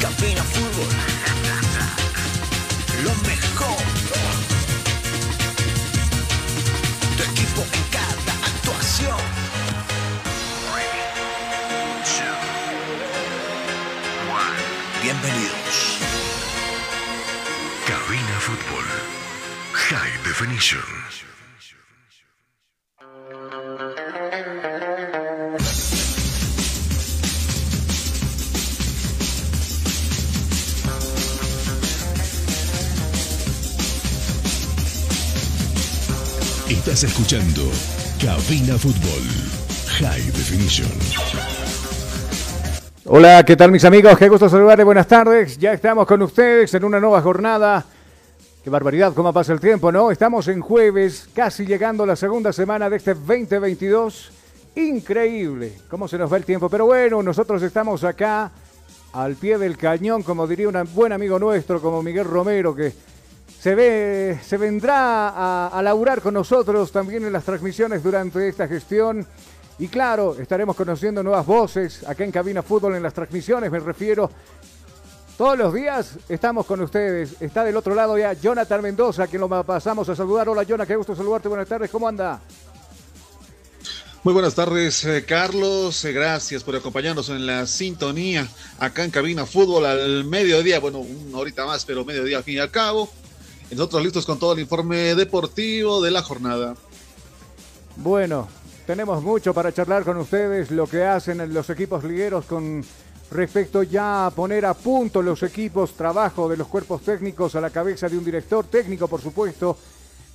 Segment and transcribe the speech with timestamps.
[0.00, 1.47] Campina Fútbol.
[37.04, 37.62] Escuchando
[38.20, 39.22] Cabina Fútbol
[40.00, 40.88] High Definition.
[43.04, 44.18] Hola, ¿qué tal mis amigos?
[44.18, 45.58] Qué gusto saludarles, buenas tardes.
[45.58, 47.84] Ya estamos con ustedes en una nueva jornada.
[48.64, 50.10] Qué barbaridad, cómo pasa el tiempo, ¿no?
[50.10, 54.32] Estamos en jueves, casi llegando la segunda semana de este 2022.
[54.74, 56.68] Increíble cómo se nos va el tiempo.
[56.68, 58.50] Pero bueno, nosotros estamos acá
[59.12, 62.92] al pie del cañón, como diría un buen amigo nuestro, como Miguel Romero, que
[63.60, 68.66] se, ve, se vendrá a, a laburar con nosotros también en las transmisiones durante esta
[68.66, 69.26] gestión.
[69.78, 74.30] Y claro, estaremos conociendo nuevas voces acá en Cabina Fútbol en las transmisiones, me refiero.
[75.36, 77.40] Todos los días estamos con ustedes.
[77.40, 80.48] Está del otro lado ya Jonathan Mendoza, quien lo pasamos a saludar.
[80.48, 81.46] Hola, Jonathan, qué gusto saludarte.
[81.46, 82.40] Buenas tardes, ¿cómo anda?
[84.24, 86.04] Muy buenas tardes, eh, Carlos.
[86.04, 88.48] Eh, gracias por acompañarnos en la sintonía
[88.80, 90.80] acá en Cabina Fútbol al mediodía.
[90.80, 93.08] Bueno, una horita más, pero mediodía al fin y al cabo.
[93.70, 96.74] Nosotros listos con todo el informe deportivo de la jornada.
[97.96, 98.48] Bueno,
[98.86, 102.82] tenemos mucho para charlar con ustedes, lo que hacen los equipos ligueros con
[103.30, 107.68] respecto ya a poner a punto los equipos, trabajo de los cuerpos técnicos a la
[107.68, 109.76] cabeza de un director técnico, por supuesto.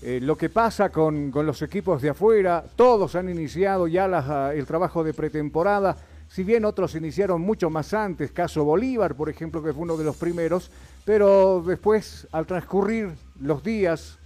[0.05, 4.65] Eh, lo que pasa con, los equipos de afuera, todos han iniciado ya ah, el
[4.65, 5.95] trabajo de pretemporada,
[6.29, 10.03] si bien otros iniciaron mucho más antes, caso Bolívar, por ejemplo, que fue uno de
[10.03, 10.69] los primeros,
[11.05, 14.17] pero después, al transcurrir los días,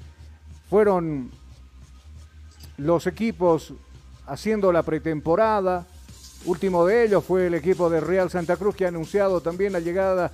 [0.70, 1.32] fueron
[2.78, 3.74] los equipos
[4.26, 5.88] haciendo la pretemporada,
[6.46, 9.80] Último de ellos fue el equipo de Real Santa Cruz que ha anunciado también la
[9.80, 10.32] llegada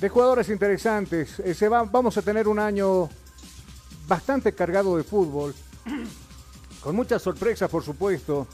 [0.00, 1.40] de jugadores interesantes.
[1.54, 3.08] Se va, vamos a tener un año
[4.08, 5.54] bastante cargado de fútbol,
[6.82, 8.46] con muchas sorpresas por supuesto.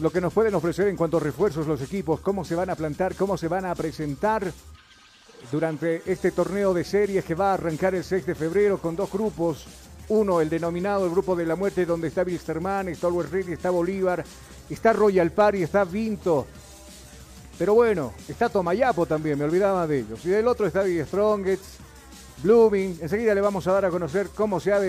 [0.00, 2.74] Lo que nos pueden ofrecer en cuanto a refuerzos los equipos, cómo se van a
[2.74, 4.52] plantar, cómo se van a presentar
[5.50, 9.10] durante este torneo de series que va a arrancar el 6 de febrero con dos
[9.12, 9.66] grupos.
[10.08, 14.24] Uno, el denominado el Grupo de la Muerte, donde está Wilstermann, está Always está Bolívar
[14.70, 16.46] está Royal Party, está Vinto.
[17.58, 20.24] Pero bueno, está Tomayapo también, me olvidaba de ellos.
[20.24, 21.64] Y del otro está The Strongest,
[22.42, 22.98] Blooming.
[23.00, 24.80] Enseguida le vamos a dar a conocer cómo se ha,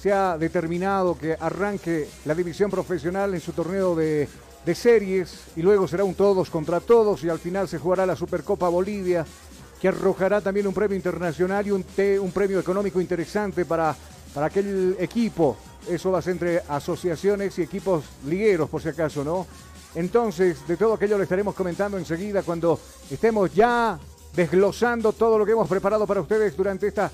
[0.00, 4.28] se ha determinado que arranque la división profesional en su torneo de,
[4.74, 8.66] series y luego será un todos contra todos y al final se jugará la Supercopa
[8.70, 9.26] Bolivia
[9.84, 11.84] que arrojará también un premio internacional y un,
[12.22, 13.94] un premio económico interesante para,
[14.32, 19.22] para aquel equipo eso va a ser entre asociaciones y equipos ligueros, por si acaso,
[19.22, 19.46] ¿no?
[19.94, 23.98] Entonces, de todo aquello le estaremos comentando enseguida cuando estemos ya
[24.34, 27.10] desglosando todo lo que hemos preparado para ustedes durante esta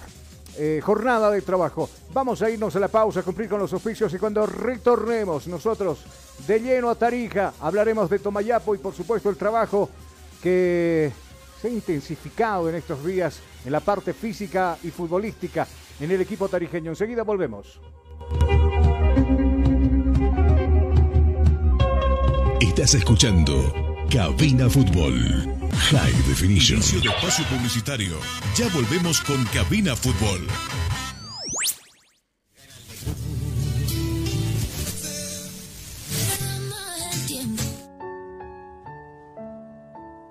[0.57, 1.91] eh, jornada de trabajo.
[2.15, 6.05] Vamos a irnos a la pausa, a cumplir con los oficios y cuando retornemos nosotros
[6.47, 9.91] de lleno a Tarija, hablaremos de Tomayapo y por supuesto el trabajo
[10.41, 11.11] que
[11.61, 15.67] se ha intensificado en estos días en la parte física y futbolística
[16.01, 16.91] en el equipo tarijeño.
[16.91, 17.81] Enseguida volvemos.
[22.61, 23.55] Estás escuchando
[24.11, 26.79] Cabina Fútbol High Definition.
[26.79, 28.17] Inicio de espacio publicitario.
[28.57, 30.47] Ya volvemos con Cabina Fútbol.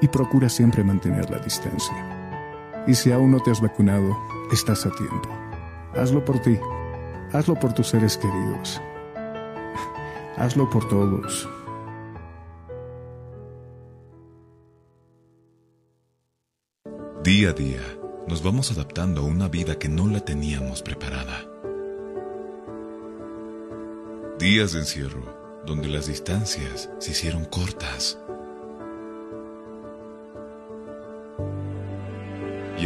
[0.00, 2.84] y procura siempre mantener la distancia.
[2.86, 4.16] Y si aún no te has vacunado,
[4.52, 5.28] estás a tiempo.
[5.94, 6.58] Hazlo por ti
[7.32, 8.80] Hazlo por tus seres queridos.
[10.36, 11.48] Hazlo por todos.
[17.22, 17.82] Día a día,
[18.26, 21.44] nos vamos adaptando a una vida que no la teníamos preparada.
[24.38, 28.18] Días de encierro, donde las distancias se hicieron cortas.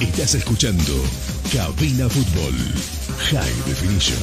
[0.00, 0.94] Estás escuchando
[1.52, 2.54] Cabina Fútbol
[3.18, 4.18] High Definition.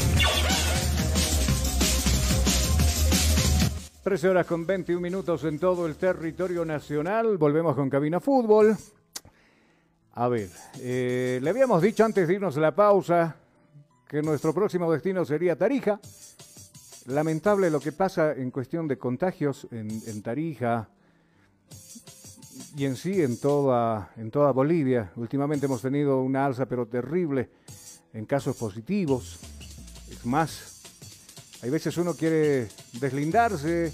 [4.02, 7.38] 13 horas con 21 minutos en todo el territorio nacional.
[7.38, 8.76] Volvemos con Cabina Fútbol.
[10.14, 13.36] A ver, eh, le habíamos dicho antes de irnos a la pausa
[14.08, 16.00] que nuestro próximo destino sería Tarija.
[17.06, 20.90] Lamentable lo que pasa en cuestión de contagios en, en Tarija
[22.78, 25.12] y en sí en toda, en toda Bolivia.
[25.16, 27.50] Últimamente hemos tenido una alza pero terrible
[28.14, 29.40] en casos positivos.
[30.12, 30.82] Es más,
[31.64, 32.68] hay veces uno quiere
[33.00, 33.92] deslindarse,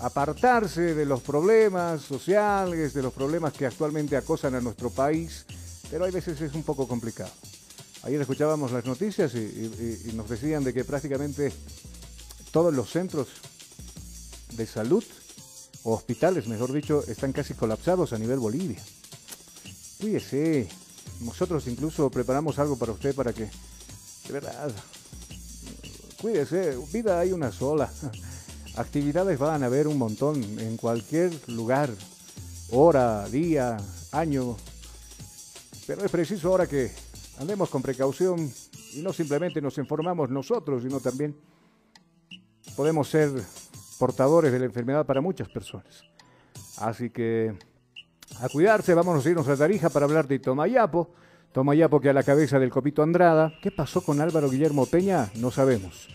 [0.00, 5.46] apartarse de los problemas sociales, de los problemas que actualmente acosan a nuestro país,
[5.90, 7.32] pero hay veces es un poco complicado.
[8.02, 11.52] Ayer escuchábamos las noticias y, y- nos decían de que prácticamente
[12.52, 13.28] todos los centros
[14.52, 15.04] de salud,
[15.84, 18.82] o hospitales, mejor dicho, están casi colapsados a nivel Bolivia.
[20.00, 20.68] Cuídese.
[21.20, 23.44] Nosotros incluso preparamos algo para usted para que,
[24.26, 24.70] de verdad,
[26.20, 26.78] cuídese.
[26.92, 27.90] Vida hay una sola.
[28.76, 31.90] Actividades van a haber un montón en cualquier lugar,
[32.70, 33.76] hora, día,
[34.12, 34.56] año.
[35.86, 36.92] Pero es preciso ahora que
[37.38, 38.52] andemos con precaución
[38.94, 41.34] y no simplemente nos informamos nosotros, sino también
[42.76, 43.30] podemos ser
[43.98, 46.04] portadores de la enfermedad para muchas personas.
[46.78, 47.54] Así que
[48.40, 51.10] a cuidarse, vamos a irnos a Tarija para hablar de Tomayapo.
[51.52, 53.52] Tomayapo que a la cabeza del Copito Andrada.
[53.62, 55.30] ¿Qué pasó con Álvaro Guillermo Peña?
[55.36, 56.08] No sabemos.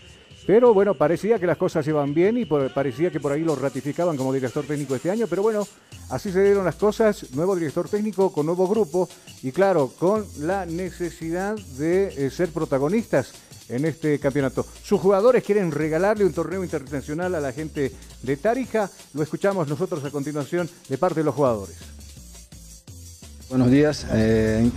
[0.46, 4.16] Pero bueno, parecía que las cosas iban bien y parecía que por ahí lo ratificaban
[4.16, 5.26] como director técnico este año.
[5.26, 5.66] Pero bueno,
[6.10, 7.32] así se dieron las cosas.
[7.34, 9.08] Nuevo director técnico con nuevo grupo
[9.42, 13.32] y claro, con la necesidad de eh, ser protagonistas
[13.68, 14.66] en este campeonato.
[14.82, 17.92] Sus jugadores quieren regalarle un torneo internacional a la gente
[18.22, 18.90] de Tarija.
[19.14, 21.93] Lo escuchamos nosotros a continuación de parte de los jugadores.
[23.50, 24.06] Buenos días.
[24.10, 24.70] Eh,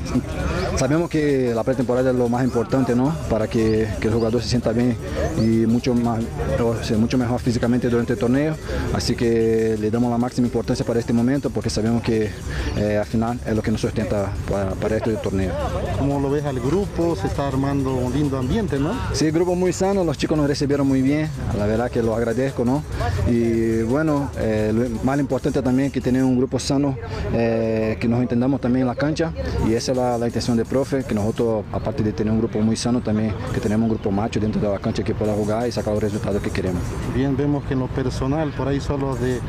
[0.75, 3.15] sabemos que la pretemporada es lo más importante, ¿no?
[3.29, 4.95] Para que, que el jugador se sienta bien
[5.38, 6.21] y mucho más,
[6.59, 8.55] o sea, mucho mejor físicamente durante el torneo.
[8.93, 12.29] Así que le damos la máxima importancia para este momento porque sabemos que
[12.77, 15.53] eh, al final es lo que nos sustenta para, para este torneo.
[15.97, 17.15] ¿Cómo lo ves al grupo?
[17.15, 18.93] Se está armando un lindo ambiente, ¿no?
[19.13, 22.65] Sí, grupo muy sano, los chicos nos recibieron muy bien, la verdad que lo agradezco,
[22.65, 22.83] ¿no?
[23.27, 26.97] Y bueno, eh, lo más importante también que tener un grupo sano,
[27.31, 29.31] que nos entendamos también en la cancha
[29.67, 32.59] y esa es la, la intención del profe, que nosotros, aparte de tener un grupo
[32.59, 35.67] muy sano también, que tenemos un grupo macho dentro de la cancha que pueda jugar
[35.67, 36.81] y sacar los resultados que queremos.
[37.13, 39.39] Bien, vemos que en lo personal, por ahí son los de,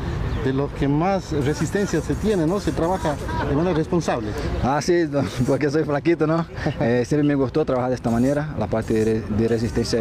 [0.45, 2.59] de los que más resistencia se tiene, ¿no?
[2.59, 3.15] Se trabaja
[3.49, 4.29] de manera responsable.
[4.63, 4.93] Ah, sí,
[5.47, 6.45] porque soy flaquito, ¿no?
[6.81, 9.99] Eh, siempre me gustó trabajar de esta manera, la parte de, re- de resistencia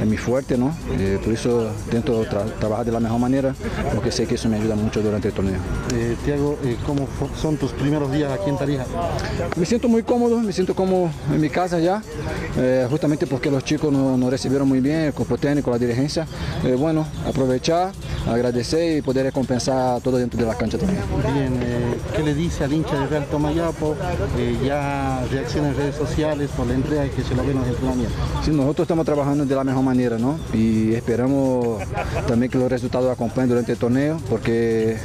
[0.00, 0.74] es, mi fuerte, ¿no?
[0.98, 3.54] Eh, por eso intento tra- trabajar de la mejor manera,
[3.94, 5.58] porque sé que eso me ayuda mucho durante el torneo.
[5.94, 7.06] Eh, Tiago, eh, ¿cómo
[7.36, 8.84] son tus primeros días aquí en Tarija?
[9.56, 12.02] Me siento muy cómodo, me siento como en mi casa ya,
[12.90, 16.26] justamente porque los chicos nos recibieron muy bien, el cuerpo técnico, la dirigencia.
[16.78, 17.92] Bueno, aprovechar,
[18.26, 21.00] agradecer y poder recompensar todo dentro de la cancha también.
[21.34, 23.96] Bien, eh, ¿qué le dice al hincha de Real Tomayapo?
[24.36, 27.68] Eh, ya reacciona en redes sociales por la entrega que se lo ven en los
[27.68, 28.16] entrenamientos.
[28.44, 30.38] Sí, nosotros estamos trabajando de la mejor manera, ¿no?
[30.54, 31.82] Y esperamos
[32.26, 34.96] también que los resultados acompañen durante el torneo, porque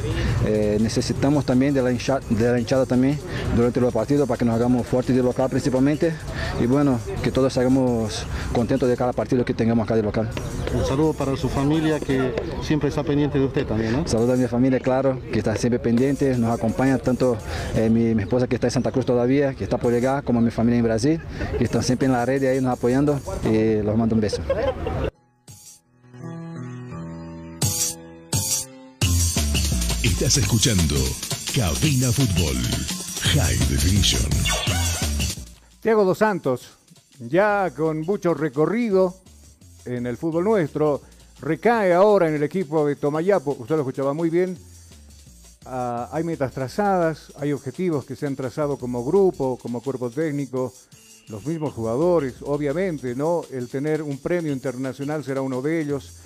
[0.45, 3.19] eh, necesitamos también de la, hincha- de la hinchada también
[3.55, 6.13] durante los partidos para que nos hagamos fuertes de local principalmente.
[6.61, 10.29] Y bueno, que todos salgamos contentos de cada partido que tengamos acá de local.
[10.73, 14.07] Un saludo para su familia que siempre está pendiente de usted también, ¿no?
[14.07, 17.37] Saludos mi familia, claro, que está siempre pendiente, nos acompaña tanto
[17.75, 20.41] eh, mi, mi, esposa que está en Santa Cruz todavía, que está por llegar, como
[20.41, 21.21] mi familia en Brasil,
[21.57, 24.41] que están siempre en la red ahí nos apoyando y los mando un beso.
[30.03, 30.95] Estás escuchando
[31.55, 32.57] Cabina Fútbol
[33.21, 34.29] High Definition.
[35.79, 36.69] Tiago Dos Santos,
[37.19, 39.15] ya con mucho recorrido
[39.85, 41.01] en el fútbol nuestro,
[41.43, 43.55] recae ahora en el equipo de Tomayapo.
[43.59, 44.57] Usted lo escuchaba muy bien.
[45.65, 50.73] Uh, hay metas trazadas, hay objetivos que se han trazado como grupo, como cuerpo técnico,
[51.29, 53.43] los mismos jugadores, obviamente, ¿no?
[53.49, 56.17] El tener un premio internacional será uno de ellos.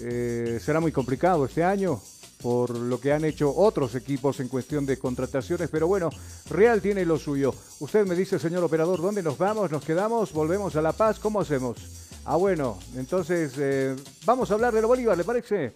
[0.00, 2.00] Eh, será muy complicado este año
[2.40, 6.08] por lo que han hecho otros equipos en cuestión de contrataciones, pero bueno,
[6.48, 7.52] Real tiene lo suyo.
[7.80, 9.72] Usted me dice, señor operador, ¿dónde nos vamos?
[9.72, 10.32] ¿Nos quedamos?
[10.32, 11.18] ¿Volvemos a La Paz?
[11.18, 12.07] ¿Cómo hacemos?
[12.30, 15.72] Ah, bueno, entonces eh, vamos a hablar de lo Bolívar, ¿le parece?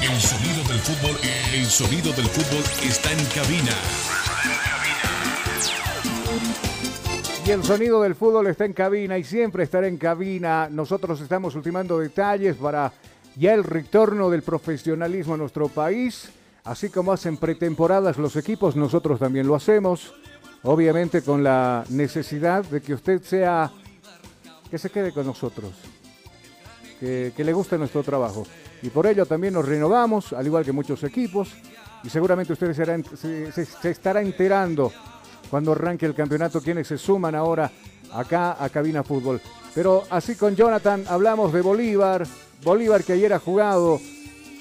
[0.00, 1.16] El sonido del fútbol,
[1.52, 3.76] el sonido del fútbol está en cabina.
[7.46, 10.70] Y el sonido del fútbol está en cabina y siempre estará en cabina.
[10.70, 12.90] Nosotros estamos ultimando detalles para
[13.36, 16.30] ya el retorno del profesionalismo a nuestro país.
[16.68, 20.12] Así como hacen pretemporadas los equipos, nosotros también lo hacemos.
[20.64, 23.72] Obviamente con la necesidad de que usted sea,
[24.70, 25.72] que se quede con nosotros,
[27.00, 28.46] que, le guste nuestro trabajo.
[28.82, 31.54] Y por ello también nos renovamos, al igual que muchos equipos.
[32.04, 34.92] Y seguramente usted será, se, se, se estará enterando
[35.48, 37.72] cuando arranque el campeonato quienes se suman ahora
[38.12, 39.40] acá a Cabina Fútbol.
[39.74, 42.26] Pero así con Jonathan hablamos de Bolívar.
[42.62, 43.98] Bolívar que ayer ha jugado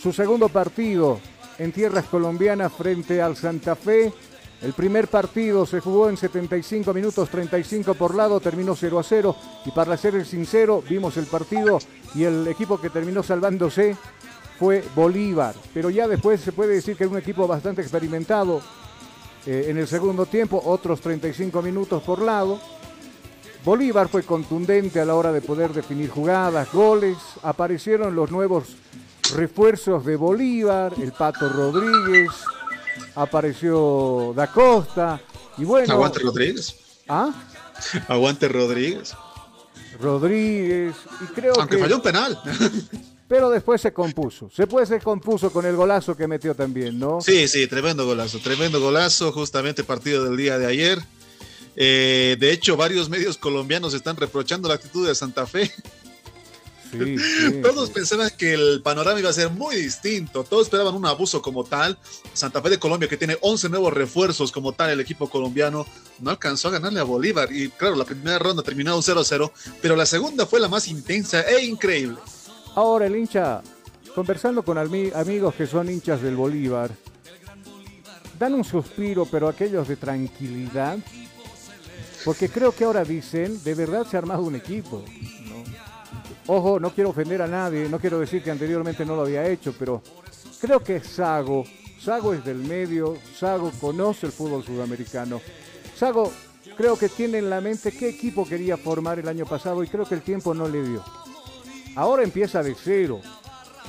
[0.01, 1.19] su segundo partido
[1.59, 4.13] en tierras colombianas frente al Santa Fe.
[4.61, 9.35] El primer partido se jugó en 75 minutos, 35 por lado, terminó 0 a 0.
[9.65, 11.79] Y para ser sincero, vimos el partido
[12.15, 13.95] y el equipo que terminó salvándose
[14.57, 15.53] fue Bolívar.
[15.73, 18.61] Pero ya después se puede decir que es un equipo bastante experimentado.
[19.45, 22.59] Eh, en el segundo tiempo, otros 35 minutos por lado.
[23.63, 27.17] Bolívar fue contundente a la hora de poder definir jugadas, goles.
[27.43, 28.75] Aparecieron los nuevos
[29.35, 32.31] refuerzos de Bolívar, el Pato Rodríguez,
[33.15, 35.19] apareció Da Costa
[35.57, 35.93] y bueno.
[35.93, 36.75] Aguante Rodríguez.
[37.07, 37.31] ¿Ah?
[38.07, 39.13] Aguante Rodríguez.
[39.99, 42.39] Rodríguez y creo Aunque que falló un penal.
[43.27, 44.49] pero después se compuso.
[44.55, 47.19] Se puede se compuso con el golazo que metió también, ¿no?
[47.21, 50.99] Sí, sí, tremendo golazo, tremendo golazo, justamente partido del día de ayer.
[51.75, 55.71] Eh, de hecho, varios medios colombianos están reprochando la actitud de Santa Fe.
[56.91, 57.93] Sí, sí, Todos sí.
[57.95, 60.43] pensaban que el panorama iba a ser muy distinto.
[60.43, 61.97] Todos esperaban un abuso como tal.
[62.33, 65.85] Santa Fe de Colombia, que tiene 11 nuevos refuerzos como tal, el equipo colombiano,
[66.19, 67.51] no alcanzó a ganarle a Bolívar.
[67.51, 71.41] Y claro, la primera ronda terminó un 0-0, pero la segunda fue la más intensa
[71.41, 72.17] e increíble.
[72.75, 73.61] Ahora el hincha,
[74.13, 76.91] conversando con ami- amigos que son hinchas del Bolívar,
[78.39, 80.99] dan un suspiro, pero aquellos de tranquilidad,
[82.23, 85.03] porque creo que ahora dicen, de verdad se ha armado un equipo.
[86.47, 89.75] Ojo, no quiero ofender a nadie, no quiero decir que anteriormente no lo había hecho,
[89.77, 90.01] pero
[90.61, 91.65] creo que Sago,
[91.99, 95.41] Sago es del medio, Sago conoce el fútbol sudamericano.
[95.93, 96.31] Sago
[96.77, 100.05] creo que tiene en la mente qué equipo quería formar el año pasado y creo
[100.05, 101.03] que el tiempo no le dio.
[101.95, 103.19] Ahora empieza de cero.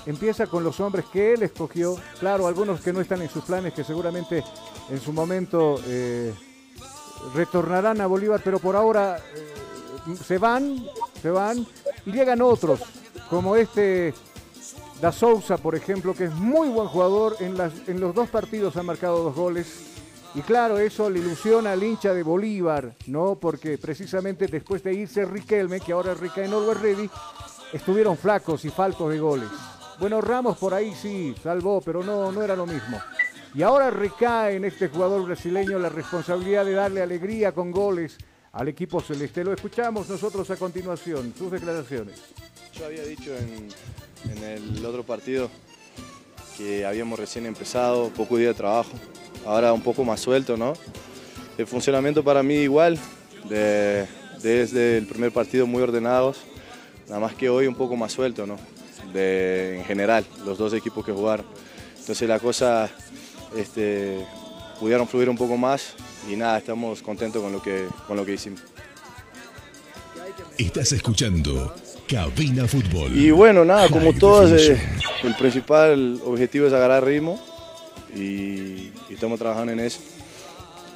[0.06, 1.96] Empieza con los hombres que él escogió.
[2.18, 4.42] Claro, algunos que no están en sus planes, que seguramente
[4.88, 6.32] en su momento eh,
[7.34, 10.82] retornarán a Bolívar, pero por ahora eh, se van,
[11.20, 11.66] se van
[12.08, 12.80] y llegan otros,
[13.28, 14.14] como este
[15.02, 17.36] Da Souza, por ejemplo, que es muy buen jugador.
[17.38, 20.00] En, los dos partidos ha marcado dos goles.
[20.34, 23.34] Y claro, eso le ilusiona al hincha de Bolívar, ¿no?
[23.38, 27.10] Porque precisamente después de irse Riquelme, que ahora recae en Always Ready,
[27.74, 29.48] estuvieron flacos y faltos de goles.
[30.00, 32.98] Bueno, Ramos por ahí sí, salvó, pero no, no era lo mismo.
[33.54, 38.16] Y ahora recae en este jugador brasileño la responsabilidad de darle alegría con goles
[38.52, 39.44] al equipo celeste.
[39.44, 42.18] Lo escuchamos nosotros a continuación, sus declaraciones.
[42.74, 43.68] Yo había dicho en,
[44.42, 45.50] el otro partido
[46.56, 48.90] que habíamos recién empezado, poco día de trabajo,
[49.46, 50.72] ahora un poco más suelto, ¿no?
[51.56, 52.98] El funcionamiento para mí igual,
[53.48, 54.06] de-
[54.42, 56.38] desde el primer partido muy ordenados,
[57.08, 58.56] nada más que hoy un poco más suelto, ¿no?
[59.14, 61.46] En general, los dos equipos que jugaron.
[61.98, 62.90] Entonces la cosa
[63.56, 64.24] este,
[64.78, 65.94] pudieron fluir un poco más
[66.30, 68.60] y nada, estamos contentos con lo que, con lo que hicimos.
[70.56, 71.74] Estás escuchando
[72.08, 73.16] Cabina Fútbol.
[73.16, 74.80] Y bueno, nada, como todos, eh,
[75.22, 77.40] el principal objetivo es agarrar ritmo
[78.14, 80.00] y, y estamos trabajando en eso.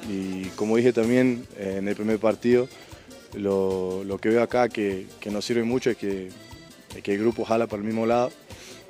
[0.09, 2.67] y como dije también eh, en el primer partido,
[3.35, 6.29] lo, lo que veo acá que, que, nos sirve mucho es que,
[6.95, 8.31] es que el grupo jala para el mismo lado,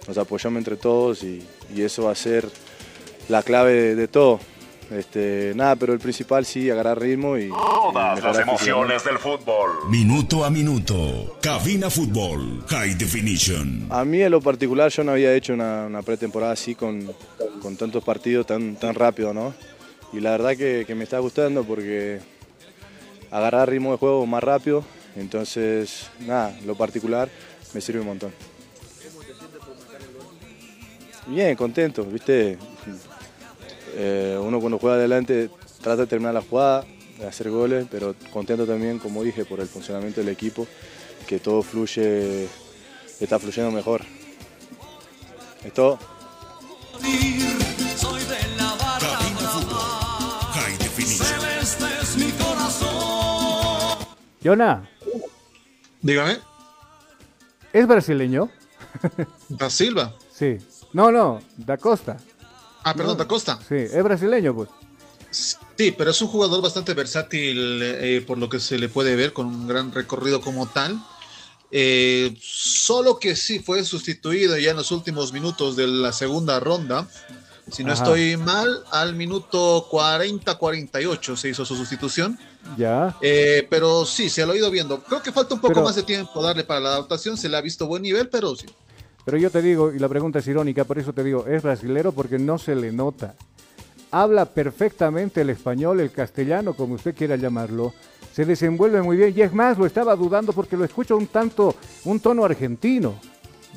[0.08, 1.41] nos apoyamos entre todos y,
[1.74, 2.50] y eso va a ser
[3.30, 4.39] la clave de, de todo.
[4.93, 7.49] Este, nada, pero el principal sí, agarrar ritmo y.
[7.49, 9.89] Todas las emociones del fútbol.
[9.89, 11.38] Minuto a minuto.
[11.41, 12.63] Cabina Fútbol.
[12.67, 13.88] High Definition.
[13.89, 17.12] A mí, en lo particular, yo no había hecho una, una pretemporada así con,
[17.62, 19.53] con, tantos partidos tan, tan rápido, ¿no?
[20.12, 22.19] Y la verdad que, que me está gustando porque
[23.32, 24.84] agarrar ritmo de juego más rápido.
[25.15, 27.29] Entonces, nada, lo particular
[27.73, 28.32] me sirve un montón.
[31.27, 32.60] Bien, contento, viste.
[33.95, 35.49] Eh, uno cuando juega adelante
[35.82, 36.86] trata de terminar la jugada,
[37.19, 40.67] de hacer goles, pero contento también, como dije, por el funcionamiento del equipo,
[41.27, 42.47] que todo fluye,
[43.19, 44.01] está fluyendo mejor.
[45.63, 45.99] Es todo.
[54.43, 54.89] Jonah.
[56.01, 56.38] Dígame.
[57.71, 58.49] ¿Es brasileño?
[59.49, 60.13] Da Silva.
[60.32, 60.58] Sí.
[60.91, 62.17] No, no, Da Costa.
[62.84, 63.17] Ah, perdón.
[63.17, 63.60] Da Costa.
[63.67, 64.69] Sí, es brasileño, pues.
[65.32, 69.34] Sí, pero es un jugador bastante versátil eh, por lo que se le puede ver,
[69.34, 71.04] con un gran recorrido como tal.
[71.72, 77.08] Eh, solo que sí fue sustituido ya en los últimos minutos de la segunda ronda.
[77.72, 78.04] Si no Ajá.
[78.04, 82.38] estoy mal, al minuto 40-48 se hizo su sustitución.
[82.78, 83.15] Ya.
[83.22, 85.02] Eh, pero sí, se lo ha ido viendo.
[85.04, 87.38] Creo que falta un poco Pero- más de tiempo darle para la adaptación.
[87.38, 88.67] Se le ha visto buen nivel, pero sí.
[89.26, 92.12] Pero yo te digo, y la pregunta es irónica, por eso te digo, es brasilero
[92.12, 93.36] porque no se le nota.
[94.12, 97.94] Habla perfectamente el español, el castellano, como usted quiera llamarlo.
[98.32, 101.76] Se desenvuelve muy bien y es más, lo estaba dudando porque lo escucho un tanto,
[102.06, 103.16] un tono argentino,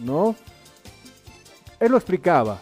[0.05, 0.35] ¿no?
[1.79, 2.59] Él lo explicaba.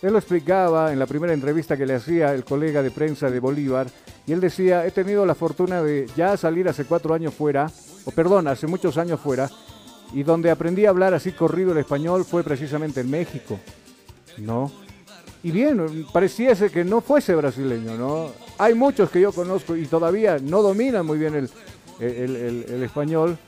[0.00, 3.40] Él lo explicaba en la primera entrevista que le hacía el colega de prensa de
[3.40, 3.88] Bolívar
[4.26, 7.68] y él decía, he tenido la fortuna de ya salir hace cuatro años fuera,
[8.04, 9.50] o perdón, hace muchos años fuera,
[10.12, 13.58] y donde aprendí a hablar así corrido el español fue precisamente en México,
[14.38, 14.70] ¿no?
[15.42, 18.30] Y bien, pareciese que no fuese brasileño, ¿no?
[18.58, 21.50] Hay muchos que yo conozco y todavía no dominan muy bien el,
[22.00, 23.38] el- el- español,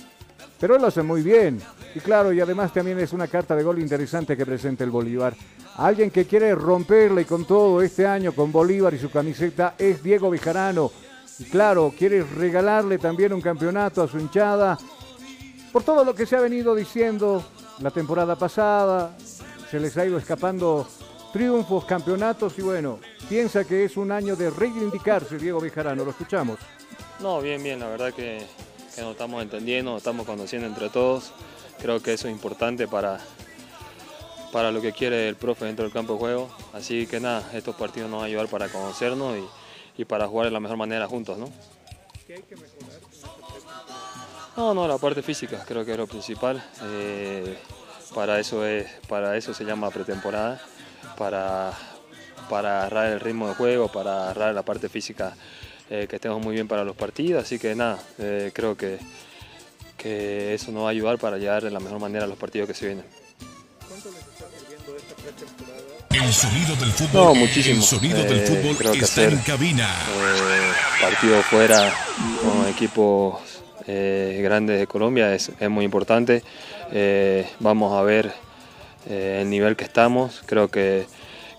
[0.61, 1.61] pero él lo hace muy bien.
[1.95, 5.35] Y claro, y además también es una carta de gol interesante que presenta el Bolívar.
[5.79, 10.31] Alguien que quiere romperle con todo este año con Bolívar y su camiseta es Diego
[10.31, 10.93] Bejarano.
[11.41, 14.79] Y claro, quiere regalarle también un campeonato a su hinchada
[15.73, 17.43] por todo lo que se ha venido diciendo
[17.81, 19.17] la temporada pasada.
[19.71, 20.87] Se les ha ido escapando
[21.33, 26.05] triunfos, campeonatos y bueno, piensa que es un año de reivindicarse Diego Bejarano.
[26.05, 26.59] Lo escuchamos.
[27.21, 28.45] No, bien, bien, la verdad que,
[28.95, 31.33] que nos estamos entendiendo, nos estamos conociendo entre todos.
[31.81, 33.21] Creo que eso es importante para,
[34.53, 36.51] para lo que quiere el profe dentro del campo de juego.
[36.73, 40.47] Así que nada, estos partidos nos van a ayudar para conocernos y, y para jugar
[40.47, 41.49] de la mejor manera juntos, ¿no?
[44.57, 46.63] No, no, la parte física creo que es lo principal.
[46.85, 47.57] Eh,
[48.15, 50.61] para, eso es, para eso se llama pretemporada,
[51.17, 51.73] para,
[52.49, 55.35] para agarrar el ritmo de juego, para agarrar la parte física
[55.89, 57.43] eh, que estemos muy bien para los partidos.
[57.45, 58.99] Así que nada, eh, creo que,
[59.97, 62.67] que eso nos va a ayudar para llegar de la mejor manera a los partidos
[62.69, 63.05] que se vienen.
[66.11, 67.25] El sonido del fútbol.
[67.25, 67.77] No, muchísimo.
[67.77, 69.89] El sonido del Eh, fútbol creo que está hacer, en cabina.
[71.01, 71.95] partido fuera
[72.43, 73.39] con equipos
[73.91, 76.43] eh, grandes de Colombia es, es muy importante.
[76.93, 78.31] Eh, vamos a ver
[79.09, 80.43] eh, el nivel que estamos.
[80.47, 81.07] Creo que,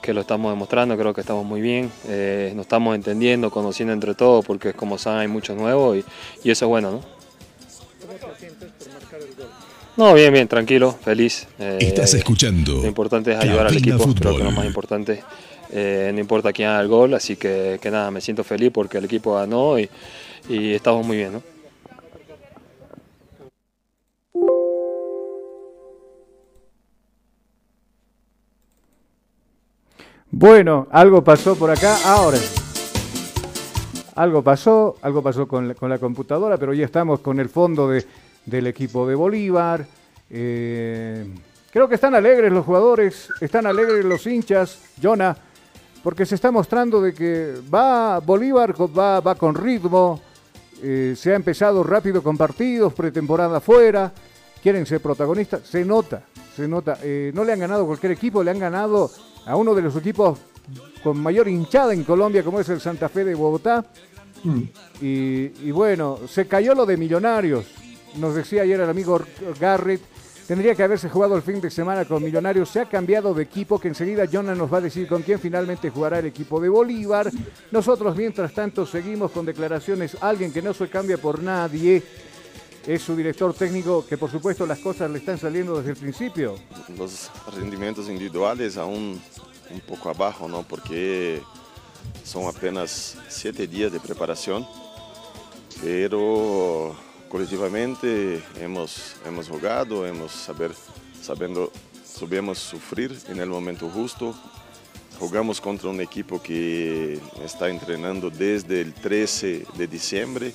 [0.02, 1.92] que lo estamos demostrando, creo que estamos muy bien.
[2.08, 6.04] Eh, nos estamos entendiendo, conociendo entre todos, porque como saben hay muchos nuevos y,
[6.44, 7.02] y eso es bueno, ¿no?
[9.98, 11.48] No, bien, bien, tranquilo, feliz.
[11.60, 12.82] Estás escuchando.
[12.82, 15.22] Lo importante es ayudar al equipo, creo que lo más importante.
[15.72, 18.98] eh, no importa quién haga el gol, así que, que nada, me siento feliz porque
[18.98, 19.90] el equipo ganó y,
[20.50, 21.44] y estamos muy bien, ¿no?
[30.32, 31.98] Bueno, algo pasó por acá.
[32.06, 32.38] Ahora,
[34.16, 38.06] algo pasó, algo pasó con la, computadora, pero ya estamos con el fondo de-
[38.46, 39.86] del equipo de Bolívar.
[40.30, 41.28] Eh,
[41.72, 45.36] creo que están alegres los jugadores, están alegres los hinchas, Jonah,
[46.04, 50.22] porque se está mostrando de que va Bolívar, va, va con ritmo,
[50.82, 54.12] eh, se ha empezado rápido con partidos, pretemporada fuera,
[54.64, 56.24] quieren ser protagonistas, se nota,
[56.56, 56.98] se nota.
[57.04, 59.12] Eh, no le han ganado cualquier equipo, le han ganado
[59.46, 60.40] a uno de los equipos
[61.04, 63.86] con mayor hinchada en Colombia, como es el Santa Fe de Bogotá.
[65.02, 67.66] Y, y bueno, se cayó lo de Millonarios.
[68.18, 69.22] Nos decía ayer el amigo
[69.60, 70.02] Garrett,
[70.52, 72.68] Tendría que haberse jugado el fin de semana con Millonarios.
[72.68, 75.90] Se ha cambiado de equipo que enseguida Jonah nos va a decir con quién finalmente
[75.90, 77.32] jugará el equipo de Bolívar.
[77.72, 80.18] Nosotros, mientras tanto, seguimos con declaraciones.
[80.20, 82.04] Alguien que no se cambia por nadie
[82.86, 86.56] es su director técnico, que por supuesto las cosas le están saliendo desde el principio.
[86.98, 89.22] Los rendimientos individuales aún
[89.70, 90.64] un poco abajo, ¿no?
[90.64, 91.42] Porque
[92.24, 94.68] son apenas siete días de preparación,
[95.82, 96.96] pero
[97.30, 100.72] colectivamente hemos, hemos jugado, hemos saber,
[101.22, 101.72] sabiendo,
[102.04, 104.36] sabemos sufrir en el momento justo.
[105.20, 110.52] Jugamos contra un equipo que está entrenando desde el 13 de diciembre,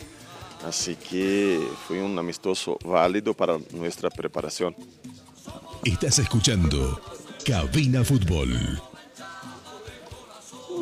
[0.64, 4.74] así que fue un amistoso válido para nuestra preparación.
[5.84, 7.00] Estás escuchando
[7.44, 8.80] Cabina Fútbol.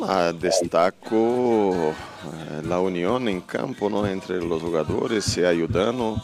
[0.03, 4.05] Ah, destaco eh, la unión en campo ¿no?
[4.05, 6.21] entre los jugadores, se ayudando.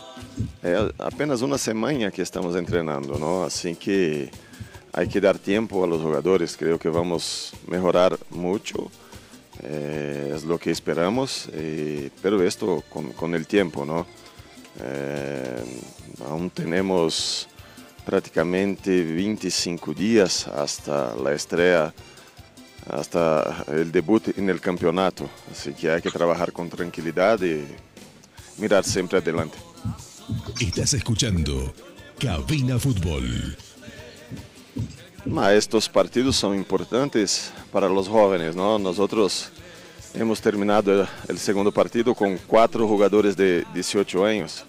[0.61, 3.43] Es apenas una semana que estamos entrenando, ¿no?
[3.43, 4.29] así que
[4.93, 6.57] hay que dar tiempo a los jugadores.
[6.57, 8.91] Creo que vamos a mejorar mucho,
[9.63, 13.85] eh, es lo que esperamos, eh, pero esto con, con, el tiempo.
[13.85, 14.05] ¿no?
[16.25, 17.47] aún tenemos
[18.05, 21.93] prácticamente 25 días hasta la estrella
[22.89, 25.29] hasta el debut en el campeonato.
[25.51, 27.63] Así que hay que trabajar con tranquilidad y
[28.57, 29.57] mirar siempre adelante.
[30.59, 31.73] Estás escuchando
[32.19, 33.55] Cabina Fútbol.
[35.25, 38.79] Estos partidos son importantes para los jóvenes, ¿no?
[38.79, 39.51] Nosotros
[40.15, 44.65] hemos terminado el segundo partido con cuatro jugadores de 18 años.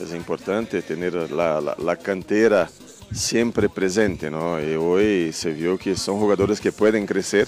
[0.00, 2.70] Es importante tener la, cantera
[3.12, 4.58] siempre presente, ¿no?
[4.58, 7.46] Y hoy se vio que son jugadores que pueden crecer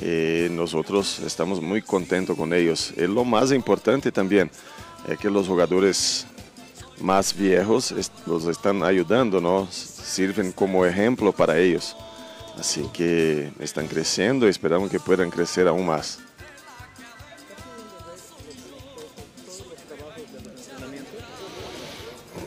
[0.00, 2.92] y nosotros estamos muy contentos con ellos.
[2.96, 4.50] Y lo más importante también
[5.08, 6.26] es que los jugadores
[7.02, 7.94] más viejos
[8.26, 9.68] los están ayudando, ¿no?
[9.70, 11.96] Sirven como ejemplo para ellos.
[12.58, 16.18] Así que están creciendo y esperamos que puedan crecer aún más.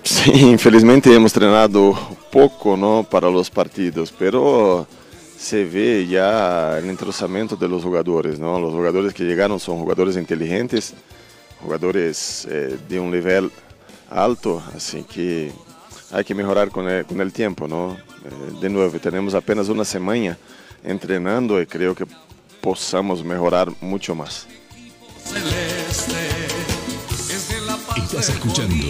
[0.04, 1.98] Sí, infelizmente hemos entrenado
[2.32, 3.04] poco ¿no?
[3.10, 4.86] para los partidos, pero
[5.38, 8.38] se ve ya el entrosamiento de los jugadores.
[8.38, 8.60] ¿no?
[8.60, 10.94] Los jugadores que llegaron son jugadores inteligentes,
[11.60, 13.52] jugadores eh, de un nivel
[14.16, 15.52] alto, así que
[16.12, 17.68] hay que mejorar con el, con el tiempo.
[17.68, 17.94] ¿no?
[17.94, 20.38] Eh, de nuevo, tenemos apenas una semana
[20.84, 22.06] entrenando y creo que
[22.62, 24.48] podamos mejorar mucho más.
[27.98, 28.86] Estás escuchando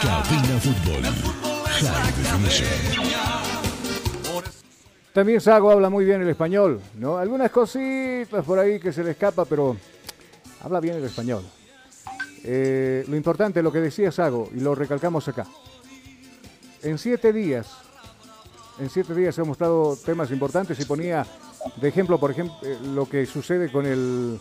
[0.00, 1.02] Cabina Fútbol.
[5.12, 7.18] También Sago habla muy bien el español, ¿no?
[7.18, 9.76] Algunas cositas por ahí que se le escapa, pero
[10.62, 11.42] habla bien el español.
[12.44, 15.46] Eh, lo importante, lo que decía Sago, y lo recalcamos acá.
[16.82, 17.68] En siete días,
[18.78, 21.26] en siete días se han mostrado temas importantes y ponía
[21.76, 24.40] de ejemplo, por ejemplo, eh, lo que sucede con el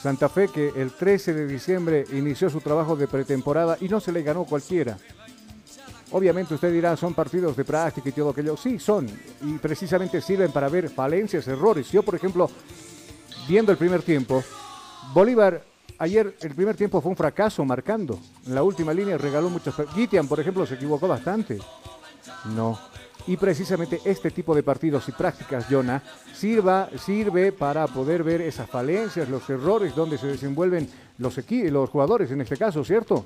[0.00, 4.12] Santa Fe, que el 13 de diciembre inició su trabajo de pretemporada y no se
[4.12, 4.98] le ganó cualquiera.
[6.10, 8.56] Obviamente usted dirá, son partidos de práctica y todo aquello.
[8.56, 9.06] Sí, son.
[9.42, 11.90] Y precisamente sirven para ver falencias, errores.
[11.90, 12.48] Yo, por ejemplo,
[13.48, 14.42] viendo el primer tiempo,
[15.12, 15.64] Bolívar
[15.98, 18.18] ayer el primer tiempo fue un fracaso marcando.
[18.46, 19.74] En la última línea regaló muchos.
[19.94, 21.58] Gitian, por ejemplo, se equivocó bastante.
[22.54, 22.78] No.
[23.26, 26.02] Y precisamente este tipo de partidos y prácticas, Jonah,
[26.34, 32.30] sirva, sirve para poder ver esas falencias, los errores donde se desenvuelven los, los jugadores
[32.30, 33.24] en este caso, ¿cierto?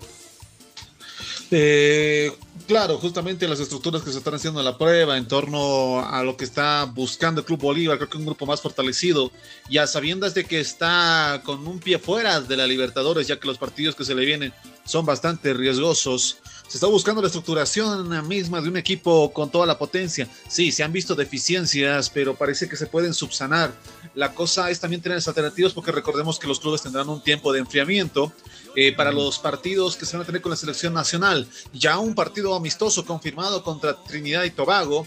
[1.51, 2.31] Eh,
[2.67, 6.37] claro, justamente las estructuras que se están haciendo en la prueba en torno a lo
[6.37, 9.33] que está buscando el Club Bolívar, creo que un grupo más fortalecido,
[9.71, 13.57] ya sabiendo de que está con un pie fuera de la Libertadores, ya que los
[13.57, 14.53] partidos que se le vienen
[14.85, 16.39] son bastante riesgosos.
[16.69, 20.29] Se está buscando la estructuración misma de un equipo con toda la potencia.
[20.49, 23.73] Sí, se han visto deficiencias, pero parece que se pueden subsanar.
[24.15, 27.61] La cosa es también tener alternativas porque recordemos que los clubes tendrán un tiempo de
[27.61, 28.33] enfriamiento
[28.81, 31.49] eh, para los partidos que se van a tener con la selección nacional.
[31.73, 35.05] Ya un partido amistoso confirmado contra Trinidad y Tobago,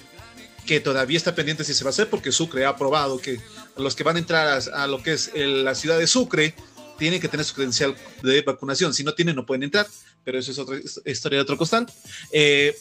[0.66, 3.40] que todavía está pendiente si se va a hacer porque Sucre ha aprobado que
[3.78, 6.54] los que van a entrar a, lo que es la ciudad de Sucre
[6.98, 8.94] tienen que tener su credencial de vacunación.
[8.94, 9.88] Si no tienen, no pueden entrar,
[10.26, 11.88] pero eso es otra historia de otro costal.
[12.34, 12.78] Eh,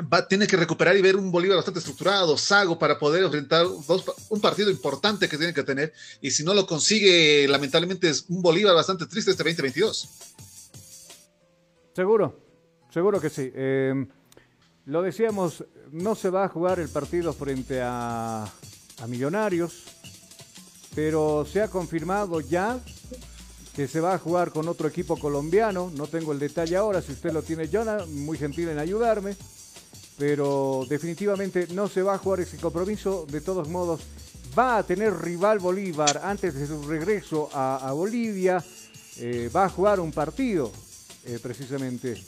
[0.00, 4.40] va, tiene que recuperar y ver un Bolívar bastante estructurado, sago, para poder enfrentar un
[4.40, 5.92] partido importante que tiene que tener.
[6.20, 10.08] Y si no lo consigue, lamentablemente es un Bolívar bastante triste este 2022.
[11.94, 12.40] Seguro,
[12.90, 13.50] seguro que sí.
[13.54, 14.06] Eh,
[14.86, 19.84] lo decíamos, no se va a jugar el partido frente a, a Millonarios,
[20.94, 22.80] pero se ha confirmado ya
[23.74, 25.92] que se va a jugar con otro equipo colombiano.
[25.94, 29.36] No tengo el detalle ahora, si usted lo tiene, Jonah, muy gentil en ayudarme.
[30.18, 33.24] Pero definitivamente no se va a jugar ese compromiso.
[33.30, 34.00] De todos modos,
[34.58, 38.62] va a tener rival Bolívar antes de su regreso a, Bolivia.
[39.18, 40.72] Eh, va a jugar un partido,
[41.24, 42.20] eh, precisamente,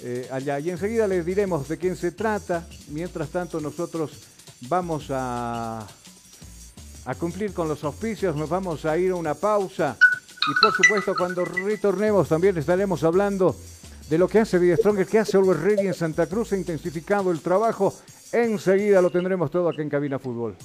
[0.00, 0.58] eh, allá.
[0.58, 2.66] Y enseguida les diremos de quién se trata.
[2.88, 4.10] Mientras tanto, nosotros
[4.62, 5.86] vamos a,
[7.04, 9.96] a cumplir con los auspicios, nos vamos a ir a una pausa.
[10.50, 13.54] Y por supuesto, cuando retornemos también estaremos hablando
[14.08, 17.30] de lo que hace The Stronger, que hace Always Ready en Santa Cruz, ha intensificado
[17.30, 17.94] el trabajo.
[18.32, 20.56] Enseguida lo tendremos todo aquí en Cabina Fútbol.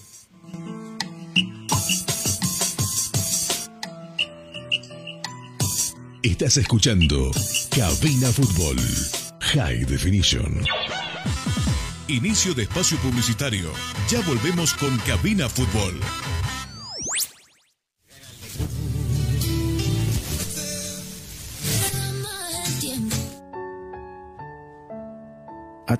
[6.22, 7.32] Estás escuchando
[7.70, 8.78] Cabina Fútbol
[9.40, 10.62] High Definition.
[12.08, 13.70] Inicio de espacio publicitario.
[14.10, 16.00] Ya volvemos con Cabina Fútbol.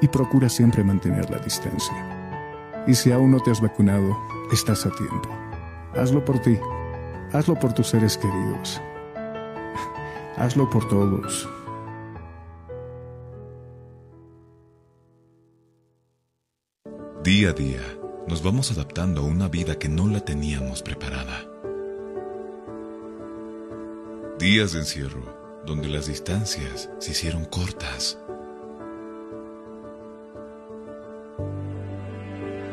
[0.00, 2.84] y procura siempre mantener la distancia.
[2.86, 4.16] Y si aún no te has vacunado,
[4.52, 5.28] estás a tiempo.
[5.94, 6.58] Hazlo por ti,
[7.32, 8.80] hazlo por tus seres queridos
[10.36, 11.48] Hazlo por todos.
[17.24, 17.82] Día a día,
[18.28, 21.44] nos vamos adaptando a una vida que no la teníamos preparada.
[24.38, 28.18] Días de encierro, donde las distancias se hicieron cortas.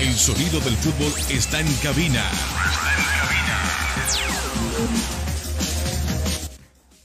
[0.00, 2.22] El sonido del fútbol está en cabina.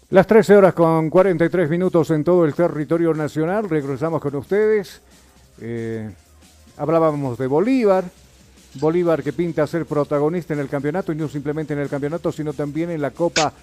[0.10, 3.70] Las 13 horas con 43 minutos en todo el territorio nacional.
[3.70, 5.02] Regresamos con ustedes.
[5.62, 6.10] Eh,
[6.76, 8.04] hablábamos de Bolívar,
[8.74, 12.52] Bolívar que pinta ser protagonista en el campeonato y no simplemente en el campeonato, sino
[12.52, 13.54] también en la Copa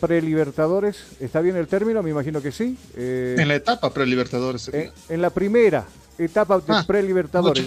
[0.00, 1.04] Prelibertadores.
[1.20, 2.02] ¿Está bien el término?
[2.02, 2.78] Me imagino que sí.
[2.96, 4.68] Eh, en la etapa Prelibertadores.
[4.68, 5.84] Eh, en la primera
[6.18, 7.64] etapa de ah, Prelibertadores.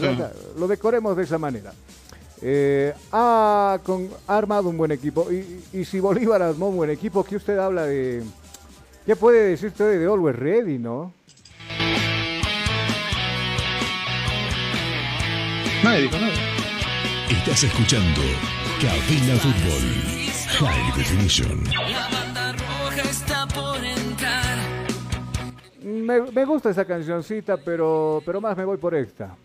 [0.58, 1.74] Lo decoremos de esa manera.
[2.42, 5.28] Eh, ha, con, armado un buen equipo.
[5.32, 8.24] Y, si Bolívar armó un buen equipo, ¿qué usted habla de...
[9.06, 11.14] ¿Qué puede decir usted de Always Ready, no?
[15.84, 16.34] Nadie dijo nada.
[17.30, 18.22] Estás escuchando
[18.82, 20.20] Cabina Fútbol
[20.60, 21.64] High Definition.
[25.82, 29.36] Me, gusta esa cancioncita, pero, pero más me voy por esta.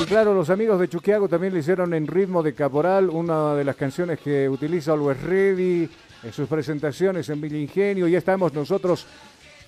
[0.00, 3.64] Y claro, los amigos de Chuquiago también le hicieron en ritmo de caporal una de
[3.64, 5.88] las canciones que utiliza Always Ready
[6.22, 8.06] en sus presentaciones en Villa Ingenio.
[8.06, 9.06] Ya estamos nosotros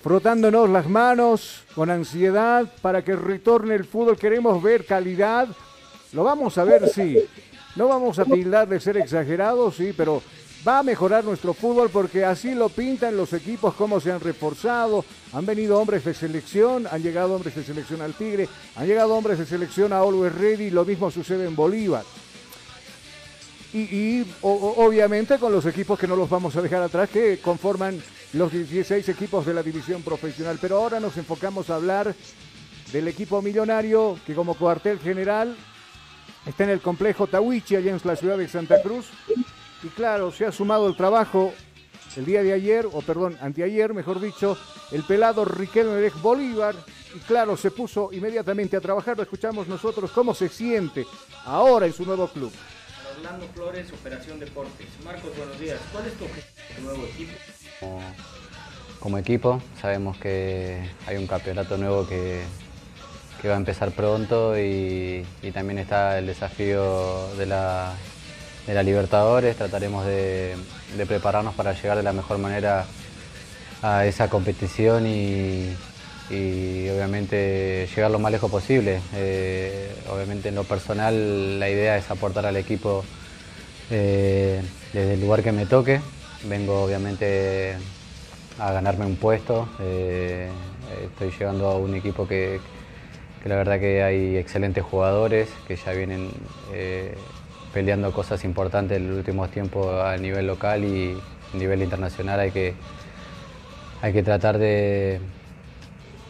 [0.01, 4.17] frotándonos las manos con ansiedad para que retorne el fútbol.
[4.17, 5.47] Queremos ver calidad.
[6.13, 7.17] Lo vamos a ver, sí.
[7.77, 10.23] No vamos a tildar de ser exagerados, sí, pero
[10.67, 15.05] va a mejorar nuestro fútbol porque así lo pintan los equipos, cómo se han reforzado.
[15.31, 19.37] Han venido hombres de selección, han llegado hombres de selección al Tigre, han llegado hombres
[19.37, 22.03] de selección a Always Ready, lo mismo sucede en Bolívar.
[23.73, 28.01] Y, obviamente con los equipos que no los vamos a dejar atrás, que conforman
[28.33, 30.57] los 16 equipos de la división profesional.
[30.59, 32.15] Pero ahora nos enfocamos a hablar
[32.91, 35.55] del equipo millonario que como cuartel general
[36.45, 39.09] está en el complejo Tawichi, allá en la ciudad de Santa Cruz.
[39.83, 41.53] Y claro, se ha sumado el trabajo
[42.17, 44.57] el día de ayer, o perdón, anteayer, mejor dicho,
[44.91, 46.75] el pelado Riquelme Bolívar.
[47.15, 49.15] Y claro, se puso inmediatamente a trabajar.
[49.15, 51.05] Lo escuchamos nosotros cómo se siente
[51.45, 52.51] ahora en su nuevo club.
[53.17, 54.87] Orlando Flores, Operación Deportes.
[55.03, 55.79] Marcos, buenos días.
[55.91, 56.25] ¿Cuál es tu
[56.83, 57.31] nuevo equipo?
[58.99, 62.41] Como, equipo, sabemos que hay un campeonato nuevo que,
[63.41, 67.93] que va a empezar pronto y, también está el desafío de la
[68.67, 70.57] de la Libertadores, trataremos de,
[71.07, 72.85] prepararnos para llegar de la mejor manera
[73.81, 75.73] a esa competición y,
[76.29, 78.99] obviamente llegar lo más lejos posible.
[79.15, 83.05] Eh, obviamente en lo personal la idea es aportar al equipo
[83.89, 84.61] eh,
[84.91, 86.01] desde el lugar que me toque.
[86.43, 87.77] Vengo obviamente
[88.59, 89.69] a ganarme un puesto.
[89.79, 90.49] Eh,
[91.05, 92.59] estoy llegando a un equipo que,
[93.41, 96.31] que, la verdad que hay excelentes jugadores que ya vienen
[97.73, 101.17] peleando cosas importantes en los últimos tiempos a nivel local y
[101.53, 102.39] a nivel internacional.
[102.39, 102.73] Hay que,
[104.01, 105.19] hay que tratar de,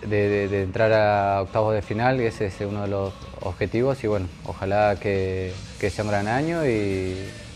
[0.06, 4.98] de, entrar a octavos de final, ese es uno de los objetivos y bueno, ojalá
[5.00, 7.16] que, que sea un gran año y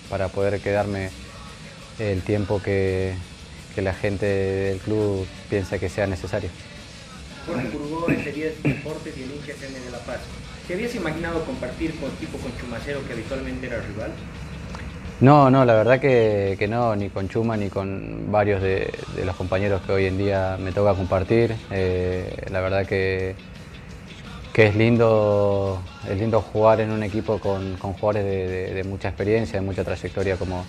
[0.10, 1.10] para poder quedarme
[2.00, 3.14] el tiempo que,
[3.76, 6.50] que la gente del club piensa que sea necesario.
[10.68, 14.12] ¿Te habías imaginado compartir con tipo con Chumacero que habitualmente era rival?
[15.20, 18.90] No, no, la verdad que, no, ni con Chuma ni con varios de,
[19.26, 21.54] los compañeros que hoy en día me toca compartir.
[21.72, 23.36] Eh, la verdad que,
[24.54, 29.66] que es lindo, es lindo jugar en un equipo con, jugadores de, mucha experiencia, de
[29.66, 30.66] mucha trayectoria como,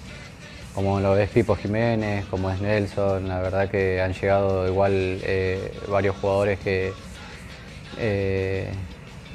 [0.74, 3.28] como lo es Pipo Jiménez, como es Nelson.
[3.28, 6.92] La verdad que han llegado igual eh, varios jugadores que
[7.98, 8.70] eh,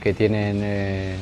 [0.01, 1.15] que tienen, eh,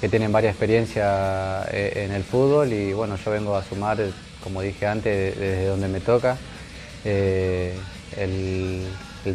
[0.00, 3.98] que tienen varias experiencias eh, en el fútbol y bueno, yo vengo a sumar,
[4.42, 6.36] como dije antes, desde donde me toca.
[7.04, 8.86] El,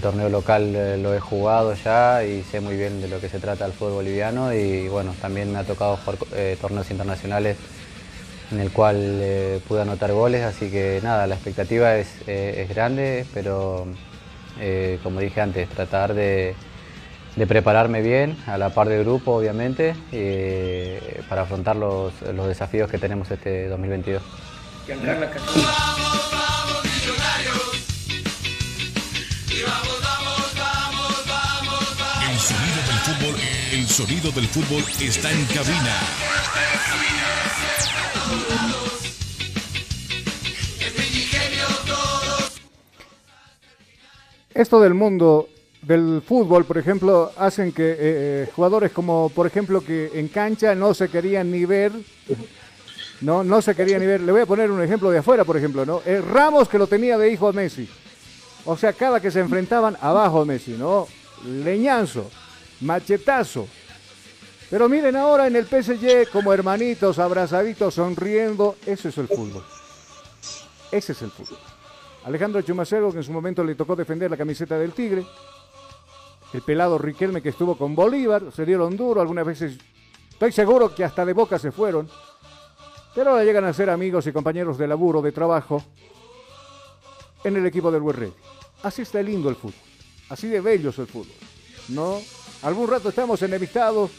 [0.01, 3.65] torneo local lo he jugado ya y sé muy bien de lo que se trata
[3.65, 6.19] el fútbol boliviano y bueno, también me ha tocado jugar
[6.59, 7.55] torneos internacionales
[8.51, 13.87] en el cual pude anotar goles, así que nada, la expectativa es, es grande, pero
[15.03, 16.53] como dije antes, tratar de,
[17.37, 22.89] de prepararme bien, a la par del grupo obviamente, eh, para afrontar los, los, desafíos
[22.89, 24.23] que tenemos este 2022.
[24.87, 24.97] El
[32.39, 33.35] sonido del fútbol,
[33.71, 35.95] el sonido del fútbol está en cabina.
[44.55, 45.49] Esto del mundo
[45.87, 50.75] del fútbol, por ejemplo, hacen que eh, eh, jugadores como, por ejemplo, que en cancha
[50.75, 51.93] no se querían ni ver,
[53.21, 54.19] no, no se querían ni ver.
[54.19, 56.01] Le voy a poner un ejemplo de afuera, por ejemplo, ¿no?
[56.05, 57.87] Eh, Ramos que lo tenía de hijo a Messi.
[58.65, 61.07] O sea, cada que se enfrentaban abajo Messi, ¿no?
[61.45, 62.29] Leñazo,
[62.81, 63.65] machetazo.
[64.69, 68.75] Pero miren ahora en el PSG como hermanitos, abrazaditos, sonriendo.
[68.85, 69.63] Ese es el fútbol.
[70.91, 71.59] Ese es el fútbol.
[72.25, 75.25] Alejandro Chumacero, que en su momento le tocó defender la camiseta del Tigre,
[76.53, 79.77] el pelado Riquelme que estuvo con Bolívar, se dieron duro, algunas veces
[80.31, 82.09] estoy seguro que hasta de boca se fueron,
[83.13, 85.83] pero ahora llegan a ser amigos y compañeros de laburo, de trabajo,
[87.43, 88.31] en el equipo del Red.
[88.83, 89.73] Así está lindo el fútbol,
[90.29, 91.33] así de bello es el fútbol,
[91.89, 92.19] ¿no?
[92.63, 94.11] Algún rato estamos enemistados,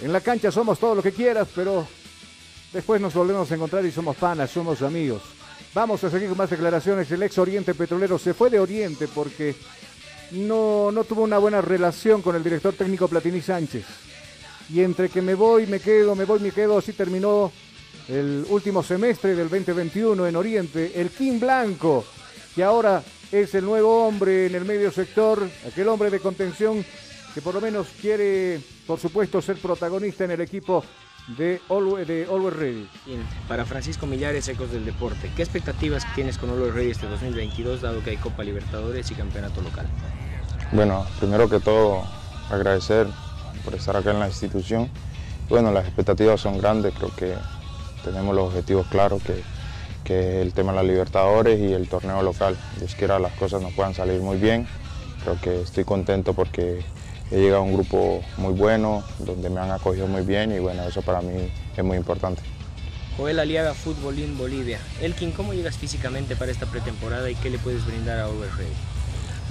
[0.00, 1.86] en la cancha somos todo lo que quieras, pero
[2.72, 5.22] después nos volvemos a encontrar y somos panas, somos amigos.
[5.74, 7.10] Vamos a seguir con más declaraciones.
[7.10, 9.54] El ex Oriente Petrolero se fue de Oriente porque
[10.32, 13.84] no, no tuvo una buena relación con el director técnico Platini Sánchez.
[14.70, 17.52] Y entre que me voy, me quedo, me voy, me quedo, así terminó
[18.08, 20.92] el último semestre del 2021 en Oriente.
[21.00, 22.04] El King Blanco,
[22.54, 26.84] que ahora es el nuevo hombre en el medio sector, aquel hombre de contención
[27.34, 30.84] que por lo menos quiere por supuesto, ser protagonista en el equipo
[31.38, 32.88] de Always, de Ready.
[33.46, 38.02] Para Francisco Millares, Ecos del Deporte, ¿qué expectativas tienes con Always Ready este 2022, dado
[38.02, 39.86] que hay Copa Libertadores y campeonato local?
[40.72, 42.02] Bueno, primero que todo,
[42.50, 43.06] agradecer
[43.62, 44.88] por estar acá en la institución.
[45.50, 47.34] Bueno, las expectativas son grandes, creo que
[48.02, 49.42] tenemos los objetivos claros, que,
[50.02, 52.56] que es el tema de la Libertadores y el torneo local.
[52.78, 54.66] Dios quiera las cosas nos puedan salir muy bien.
[55.22, 56.82] Creo que estoy contento porque
[57.30, 60.84] he llegado a un grupo muy bueno, donde me han acogido muy bien y bueno,
[60.84, 62.40] eso para mí es muy importante.
[63.18, 64.78] Joel Aliaga, Fútbolín Bolivia.
[65.02, 68.91] Elkin, ¿cómo llegas físicamente para esta pretemporada y qué le puedes brindar a Ready?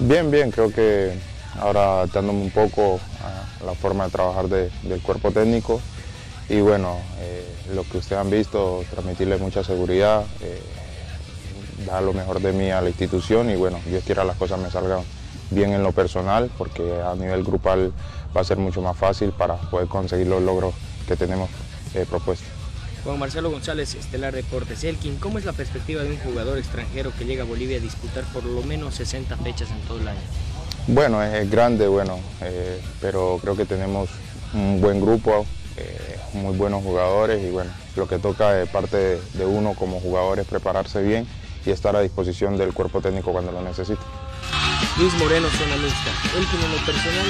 [0.04, 1.12] Bien, bien, creo que
[1.60, 5.80] ahora adaptándome un poco a la forma de trabajar de- del cuerpo técnico
[6.48, 7.44] y bueno, eh,
[7.74, 10.60] lo que ustedes han visto, transmitirle mucha seguridad, eh,
[11.84, 14.70] dar lo mejor de mí a la institución y bueno, Dios quiera las cosas me
[14.70, 15.04] salgan
[15.50, 17.92] bien en lo personal porque a nivel grupal
[18.36, 20.74] va a ser mucho más fácil para poder conseguir los logros
[21.06, 21.50] que tenemos
[21.94, 22.51] eh, propuestos.
[23.04, 24.84] Juan Marcelo González, Estelar Deportes.
[24.84, 28.24] Elkin, ¿cómo es la perspectiva de un jugador extranjero que llega a Bolivia a disputar
[28.32, 30.20] por lo menos 60 fechas en todo el año?
[30.86, 34.08] Bueno, es grande, bueno, eh, pero creo que tenemos
[34.54, 35.46] un buen grupo,
[35.76, 40.00] eh, muy buenos jugadores y bueno, lo que toca de parte de, de uno como
[40.00, 41.26] jugador es prepararse bien
[41.66, 44.02] y estar a disposición del cuerpo técnico cuando lo necesite.
[44.98, 46.10] Luis Moreno, zona mixta.
[46.36, 47.26] Elkin, en lo personal,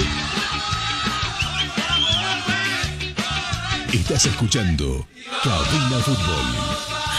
[3.92, 5.06] Estás escuchando
[5.42, 6.44] Cabina Fútbol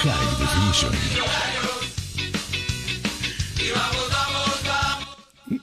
[0.04, 0.94] High Definition.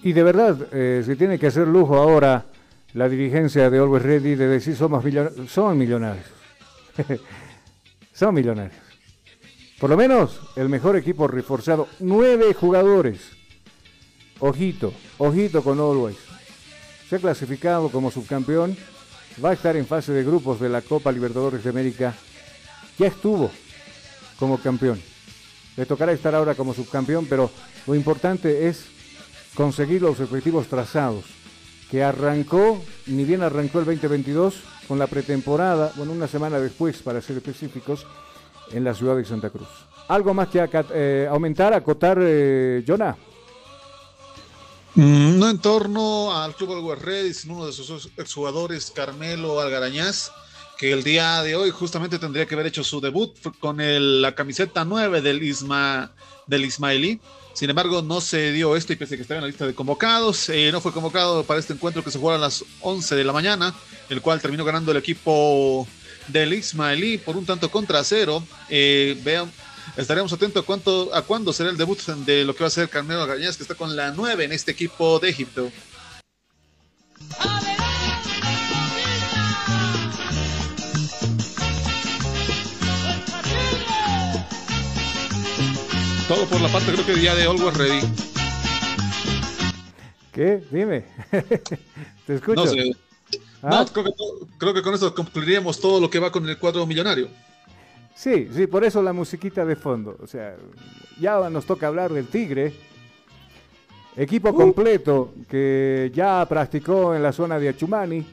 [0.03, 2.47] Y, de verdad, eh, se tiene que hacer lujo ahora
[2.95, 6.27] la dirigencia de Always Ready de decir somos millon- son millonarios.
[8.15, 8.75] son millonarios.
[9.79, 13.21] Por lo menos el mejor equipo reforzado, nueve jugadores.
[14.39, 16.17] Ojito, ojito con Always.
[17.09, 18.77] Se ha clasificado como subcampeón,
[19.43, 22.14] va a estar en fase de grupos de la Copa Libertadores de América.
[22.99, 23.51] Ya estuvo
[24.39, 25.01] como campeón.
[25.76, 27.51] Le tocará estar ahora como subcampeón, pero
[27.87, 28.87] lo importante es
[29.55, 31.24] conseguir los objetivos trazados,
[31.91, 37.20] que arrancó, ni bien arrancó el 2022, con la pretemporada, bueno, una semana después, para
[37.20, 38.07] ser específicos,
[38.72, 39.68] en la ciudad de Santa Cruz.
[40.09, 43.16] ¿Algo más que eh, aumentar, acotar, eh, Jonah?
[44.95, 50.30] Mm, No en torno al Club Always Ready, sino uno de sus exjugadores, Carmelo Algarañaz,
[50.78, 54.34] que el día de hoy justamente tendría que haber hecho su debut con el- la
[54.34, 56.12] camiseta 9 del, Isma,
[56.47, 56.68] del.
[57.53, 59.74] Sin embargo, no se dio esto y pese a que estaba en la lista de
[59.74, 63.24] convocados, eh, no fue convocado para este encuentro que se juega a las 11 de
[63.24, 63.74] la mañana,
[64.09, 65.86] el cual terminó ganando el equipo
[66.28, 68.43] del Ismailí por un tanto contra cero.
[68.68, 69.20] Eh,
[69.97, 72.89] estaremos atentos a, cuánto, a cuándo será el debut de lo que va a ser
[72.89, 75.70] Carmelo Algarañaz, que está con la 9 en este equipo de Egipto.
[86.28, 88.01] Todo por la parte, creo que ya de Always Ready.
[90.33, 90.62] ¿Qué?
[90.70, 91.05] Dime.
[92.26, 92.64] Te escucho.
[92.64, 92.93] No sé.
[93.62, 93.85] ¿Ah?
[93.85, 94.12] No, creo que,
[94.57, 97.28] creo que con eso concluiríamos todo lo que va con el cuadro millonario.
[98.21, 100.14] Sí, sí, por eso la musiquita de fondo.
[100.21, 100.55] O sea,
[101.18, 102.71] ya nos toca hablar del Tigre.
[104.14, 108.27] Equipo completo que ya practicó en la zona de Achumani.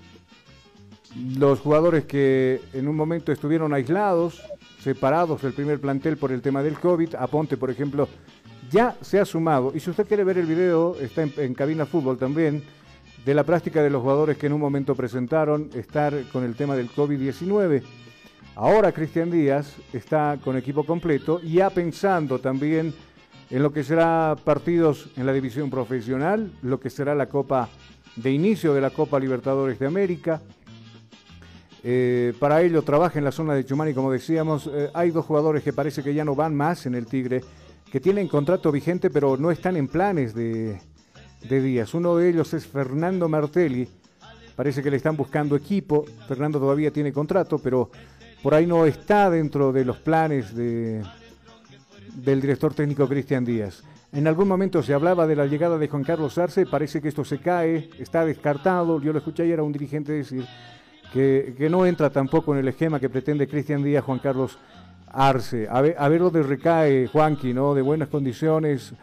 [1.38, 4.44] Los jugadores que en un momento estuvieron aislados,
[4.82, 7.16] separados del primer plantel por el tema del COVID.
[7.16, 8.10] Aponte, por ejemplo,
[8.70, 9.72] ya se ha sumado.
[9.74, 12.62] Y si usted quiere ver el video, está en, en Cabina Fútbol también,
[13.24, 16.76] de la práctica de los jugadores que en un momento presentaron estar con el tema
[16.76, 18.07] del COVID-19.
[18.60, 22.92] Ahora Cristian Díaz está con equipo completo, ya pensando también
[23.52, 27.70] en lo que será partidos en la división profesional, lo que será la Copa
[28.16, 30.42] de inicio de la Copa Libertadores de América.
[31.84, 34.68] Eh, para ello trabaja en la zona de Chumani, como decíamos.
[34.74, 37.44] Eh, hay dos jugadores que parece que ya no van más en el Tigre,
[37.92, 40.82] que tienen contrato vigente, pero no están en planes de,
[41.48, 41.94] de Díaz.
[41.94, 43.88] Uno de ellos es Fernando Martelli.
[44.56, 46.06] Parece que le están buscando equipo.
[46.28, 47.92] Fernando todavía tiene contrato, pero
[48.48, 51.04] por ahí no está dentro de los planes de,
[52.14, 53.84] del director técnico Cristian Díaz.
[54.14, 57.26] En algún momento se hablaba de la llegada de Juan Carlos Arce, parece que esto
[57.26, 59.02] se cae, está descartado.
[59.02, 60.46] Yo lo escuché ayer a un dirigente decir
[61.12, 64.58] que, no entra tampoco en el esquema que pretende Cristian Díaz, Juan Carlos
[65.08, 65.68] Arce.
[65.70, 67.74] A ver, a ver dónde recae Juanqui, ¿no?
[67.74, 68.94] De buenas condiciones,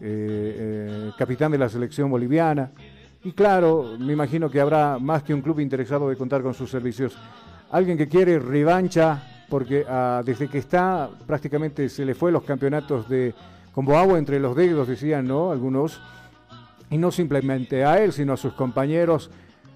[0.00, 2.70] eh, capitán de la selección boliviana.
[3.22, 6.70] Y claro, me imagino que habrá más que un club interesado de contar con sus
[6.70, 7.18] servicios.
[7.74, 13.08] Alguien que quiere revancha, porque ah, desde que está prácticamente se le fue los campeonatos
[13.08, 13.34] de
[13.72, 15.50] como agua entre los dedos, decían, ¿no?
[15.50, 16.00] Algunos.
[16.88, 19.28] Y no simplemente a él, sino a sus compañeros.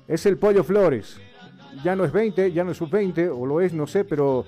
[0.06, 1.18] Es el Pollo Flores.
[1.82, 4.44] ya no es 20, ya no es sub-20, o lo es, no sé, pero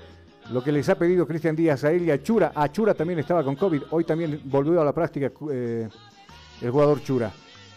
[0.53, 3.18] lo que les ha pedido Cristian Díaz a él y a Chura, a Chura también
[3.18, 5.88] estaba con COVID, hoy también volvió a la práctica eh,
[6.62, 7.32] el jugador Chura.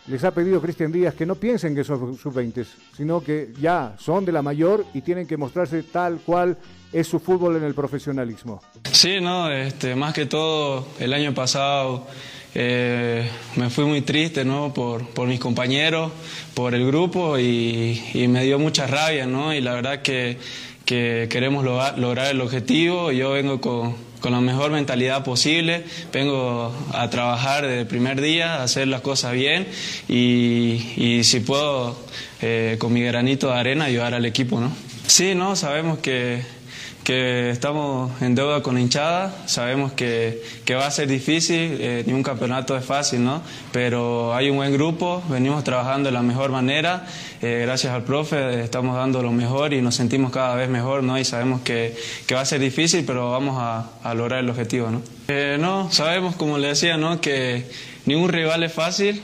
[0.08, 4.26] Les ha pedido Cristian Díaz que no piensen que son sub-20, sino que ya son
[4.26, 6.58] de la mayor y tienen que mostrarse tal cual
[6.92, 8.62] es su fútbol en el profesionalismo.
[8.92, 12.06] Sí, no, este, más que todo el año pasado
[12.54, 14.74] eh, me fui muy triste ¿no?
[14.74, 16.12] por, por, mis compañeros,
[16.54, 19.54] por el grupo y, me dio mucha rabia, ¿no?
[19.54, 20.38] Y la verdad que,
[20.86, 23.12] que queremos lograr el objetivo.
[23.12, 28.56] Yo vengo con, con, la mejor mentalidad posible, vengo a trabajar desde el primer día,
[28.56, 29.68] a hacer las cosas bien
[30.08, 31.98] y, y si puedo,
[32.42, 34.72] eh, con mi granito de arena, ayudar al equipo, ¿no?
[35.08, 36.42] Sí, no, sabemos que
[37.04, 42.14] que estamos en deuda con hinchada, sabemos que, que va a ser difícil, eh, ni
[42.14, 43.42] un campeonato es fácil, ¿no?
[43.72, 47.06] Pero hay un buen grupo, venimos trabajando de la mejor manera,
[47.42, 51.20] eh, gracias al profe estamos dando lo mejor y nos sentimos cada vez mejor, ¿no?
[51.20, 51.96] Y sabemos que,
[52.26, 55.02] que va a ser difícil, pero vamos a, a lograr el objetivo, ¿no?
[55.28, 57.20] Eh, no, sabemos, como le decía, ¿no?
[57.20, 57.66] Que
[58.06, 59.22] ningún rival es fácil,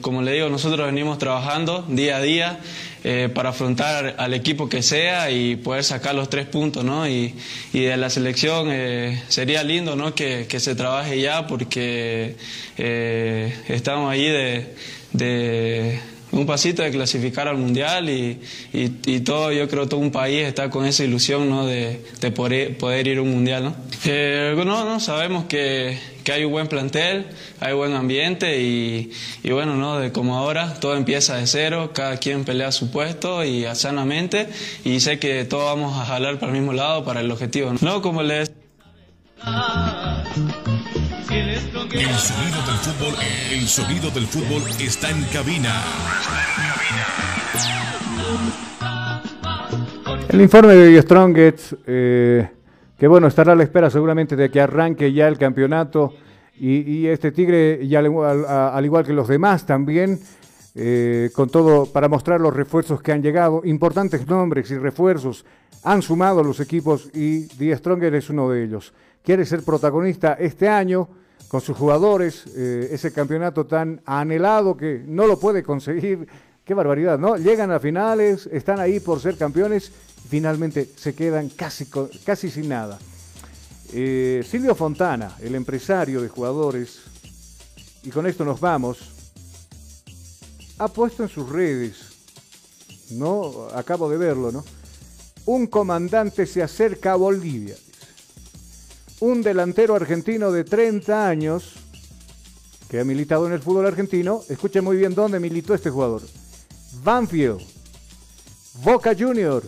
[0.00, 2.60] como le digo, nosotros venimos trabajando día a día,
[3.08, 7.08] eh, para afrontar al equipo que sea y poder sacar los tres puntos, ¿no?
[7.08, 7.36] Y,
[7.72, 10.12] y de la selección eh, sería lindo, ¿no?
[10.12, 12.34] Que, que, se trabaje ya porque
[12.76, 14.74] eh, estamos ahí de,
[15.12, 16.00] de
[16.32, 18.40] un pasito de clasificar al mundial y,
[18.72, 21.64] y, y, todo, yo creo todo un país está con esa ilusión ¿no?
[21.64, 23.62] de, de poder, poder, ir a un mundial.
[23.62, 23.76] ¿no?
[24.04, 25.96] Eh, no, no, sabemos que,
[26.26, 27.26] que, hay un buen plantel,
[27.60, 29.12] hay buen ambiente y,
[29.42, 29.98] y, bueno, ¿no?
[29.98, 34.48] de como ahora todo empieza de cero, cada quien pelea su puesto y sanamente
[34.84, 37.72] y sé que todos vamos a jalar para el mismo lado para el objetivo.
[37.80, 38.50] No, como les...
[41.92, 43.14] El sonido del fútbol,
[43.52, 45.82] el sonido del fútbol está en cabina.
[50.28, 52.48] El informe de The Strongest, eh,
[52.98, 56.14] que bueno, estará a la espera seguramente de que arranque ya el campeonato
[56.58, 60.18] y, este Tigre, ya al, al, al, igual que los demás también,
[60.74, 65.44] eh, con todo para mostrar los refuerzos que han llegado, importantes nombres y refuerzos
[65.84, 68.94] han sumado los equipos y The Stronger es uno de ellos.
[69.22, 71.08] Quiere ser protagonista este año
[71.48, 76.26] con sus jugadores, eh, ese campeonato tan anhelado que no lo puede conseguir.
[76.64, 77.36] Qué barbaridad, ¿no?
[77.36, 79.92] Llegan a finales, están ahí por ser campeones,
[80.28, 81.86] finalmente se quedan casi,
[82.24, 82.98] casi sin nada.
[83.92, 86.98] Eh, Silvio Fontana, el empresario de jugadores,
[88.02, 88.98] y con esto nos vamos,
[90.78, 91.96] ha puesto en sus redes,
[93.10, 93.68] ¿no?
[93.74, 94.64] Acabo de verlo, ¿no?
[95.46, 97.76] Un comandante se acerca a Bolivia
[99.20, 101.74] un delantero argentino de 30 años
[102.88, 104.42] que ha militado en el fútbol argentino.
[104.48, 106.22] Escuchen muy bien dónde militó este jugador.
[107.02, 107.60] Banfield,
[108.82, 109.62] Boca Junior,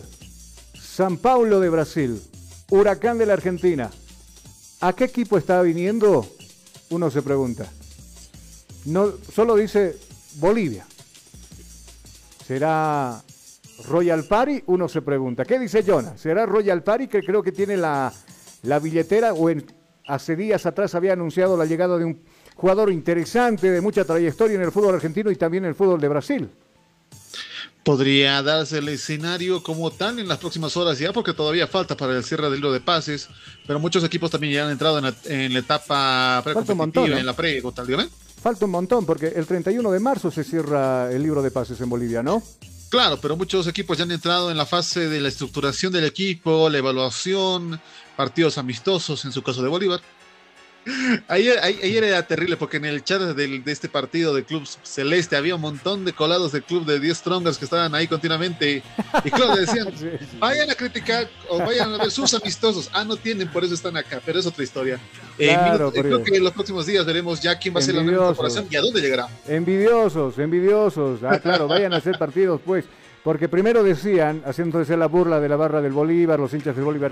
[0.99, 2.21] San Paulo de Brasil,
[2.71, 3.89] Huracán de la Argentina.
[4.81, 6.27] ¿A qué equipo está viniendo?
[6.89, 7.71] Uno se pregunta.
[8.83, 9.95] No, solo dice
[10.41, 10.85] Bolivia.
[12.45, 13.23] ¿Será
[13.87, 14.61] Royal Party?
[14.65, 15.45] Uno se pregunta.
[15.45, 16.17] ¿Qué dice Jonah?
[16.17, 18.11] ¿Será Royal Party que creo que tiene la
[18.63, 19.65] la billetera o en,
[20.05, 22.23] hace días atrás había anunciado la llegada de un
[22.57, 26.09] jugador interesante de mucha trayectoria en el fútbol argentino y también en el fútbol de
[26.09, 26.49] Brasil.
[27.83, 32.15] Podría darse el escenario como tal en las próximas horas ya, porque todavía falta para
[32.15, 33.29] el cierre del hilo de pases,
[33.65, 37.17] pero muchos equipos también ya han entrado en la, en la etapa precompetitiva, ¿no?
[37.17, 38.09] en la pre tal, dígame.
[38.41, 41.89] Falta un montón, porque el 31 de marzo se cierra el libro de pases en
[41.89, 42.41] Bolivia, ¿no?
[42.89, 46.69] Claro, pero muchos equipos ya han entrado en la fase de la estructuración del equipo,
[46.69, 47.79] la evaluación,
[48.15, 50.01] partidos amistosos, en su caso de Bolívar.
[51.27, 55.35] Ayer, ayer, era terrible porque en el chat del, de este partido de Club Celeste
[55.35, 58.83] había un montón de colados del club de 10 Strongers que estaban ahí continuamente.
[59.23, 59.91] Y claro, decían,
[60.39, 62.89] vayan a criticar o vayan a ver sus amistosos.
[62.93, 64.99] Ah, no tienen, por eso están acá, pero es otra historia.
[65.37, 68.03] Claro, eh, creo que en los próximos días veremos ya quién va a ser la
[68.03, 69.27] nueva corporación y a dónde llegará.
[69.47, 71.21] Envidiosos, envidiosos.
[71.23, 72.85] Ah, claro, vayan a hacer partidos, pues.
[73.23, 77.11] Porque primero decían, haciéndose la burla de la barra del Bolívar, los hinchas del Bolívar,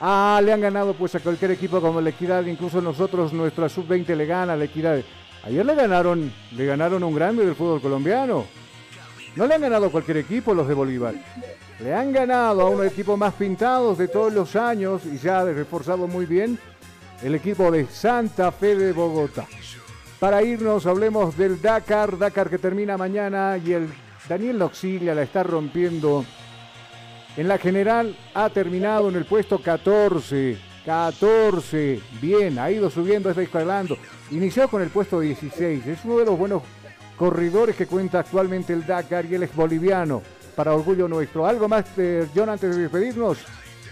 [0.00, 4.14] ah, le han ganado pues a cualquier equipo como la Equidad, incluso nosotros, nuestra sub-20
[4.14, 5.00] le gana a la Equidad.
[5.44, 8.44] Ayer le ganaron, le ganaron un grande del fútbol colombiano.
[9.34, 11.14] No le han ganado a cualquier equipo los de Bolívar.
[11.80, 15.44] Le han ganado a uno de equipos más pintados de todos los años y ya
[15.44, 16.58] reforzado muy bien
[17.22, 19.46] el equipo de Santa Fe de Bogotá.
[20.18, 23.88] Para irnos, hablemos del Dakar, Dakar que termina mañana y el
[24.28, 26.24] Daniel Noxilia la está rompiendo.
[27.36, 30.58] En la general ha terminado en el puesto 14.
[30.84, 32.00] 14.
[32.20, 33.96] Bien, ha ido subiendo, está escalando.
[34.30, 35.86] Inició con el puesto 16.
[35.86, 36.62] Es uno de los buenos
[37.16, 40.22] corredores que cuenta actualmente el Dakar y él es boliviano.
[40.56, 41.46] para orgullo nuestro.
[41.46, 43.38] ¿Algo más, eh, John, antes de despedirnos?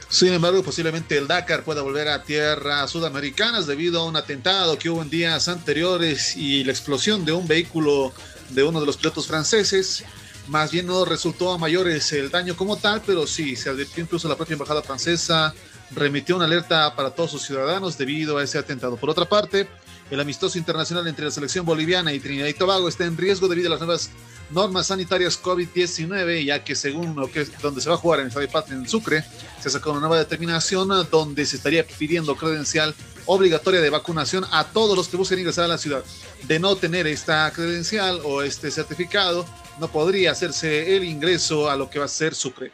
[0.08, 4.90] Sin embargo, posiblemente el Dakar pueda volver a tierras sudamericanas debido a un atentado que
[4.90, 8.12] hubo en días anteriores y la explosión de un vehículo
[8.50, 10.04] de uno de los pilotos franceses.
[10.48, 14.28] Más bien no resultó a mayores el daño como tal, pero sí, se advirtió incluso
[14.28, 15.52] la propia embajada francesa,
[15.90, 18.96] remitió una alerta para todos sus ciudadanos debido a ese atentado.
[18.96, 19.68] Por otra parte,
[20.10, 23.68] el amistoso internacional entre la selección boliviana y Trinidad y Tobago está en riesgo debido
[23.68, 24.10] a las nuevas
[24.50, 28.26] normas sanitarias COVID-19, ya que según lo que es donde se va a jugar en
[28.26, 29.24] el Estadio Patria en Sucre,
[29.60, 32.94] se sacó una nueva determinación donde se estaría pidiendo credencial
[33.26, 36.04] obligatoria de vacunación a todos los que busquen ingresar a la ciudad.
[36.44, 39.44] De no tener esta credencial o este certificado,
[39.80, 42.72] no podría hacerse el ingreso a lo que va a ser Sucre.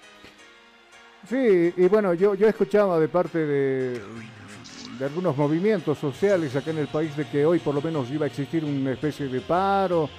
[1.28, 4.00] Sí, y bueno, yo, yo he de parte de,
[4.98, 8.24] de algunos movimientos sociales acá en el país de que hoy por lo menos iba
[8.24, 10.11] a existir una especie de paro,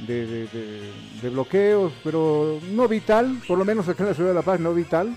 [0.00, 0.48] de,
[1.22, 4.58] de, bloqueos, pero no vital, por lo menos acá en la ciudad de La Paz
[4.58, 5.14] no vital.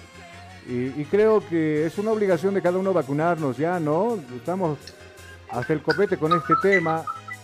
[0.68, 4.18] Y, y, creo que es una obligación de cada uno vacunarnos ya, ¿no?
[4.36, 4.78] Estamos
[5.50, 7.04] hasta el copete con este tema.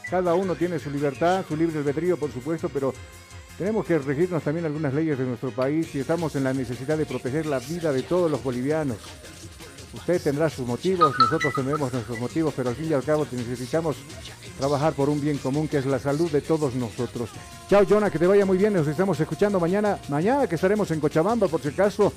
[0.10, 2.94] Cada uno tiene su libertad, su libre albedrío, por supuesto, pero
[3.60, 7.06] tenemos que regirnos también algunas leyes de nuestro país y estamos en la necesidad de
[7.06, 8.98] proteger la vida de todos los bolivianos.
[9.94, 13.98] Usted tendrá sus motivos, nosotros tendremos nuestros motivos, pero al fin y al cabo necesitamos
[14.58, 17.32] trabajar por un bien común que es la salud de todos nosotros.
[17.70, 18.74] Chao, Jonah, que te vaya muy bien.
[18.74, 22.14] Nos estamos escuchando mañana, mañana que estaremos en Cochabamba, por si acaso,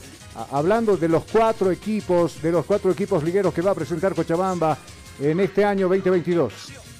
[0.52, 4.78] hablando de los cuatro equipos, de los cuatro equipos ligueros que va a presentar Cochabamba
[5.18, 6.91] en este año 2022.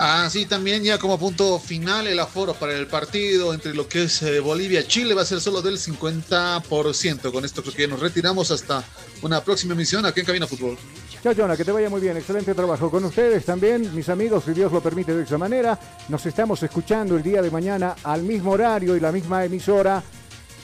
[0.00, 4.22] Así también ya como punto final el aforo para el partido entre lo que es
[4.22, 7.30] eh, Bolivia-Chile va a ser solo del 50%.
[7.30, 8.82] Con esto creo que nos retiramos hasta
[9.20, 10.78] una próxima emisión aquí en Cabina Fútbol.
[11.22, 12.16] Chao, Jonah, que te vaya muy bien.
[12.16, 15.78] Excelente trabajo con ustedes también, mis amigos, si Dios lo permite de esa manera.
[16.08, 20.02] Nos estamos escuchando el día de mañana al mismo horario y la misma emisora.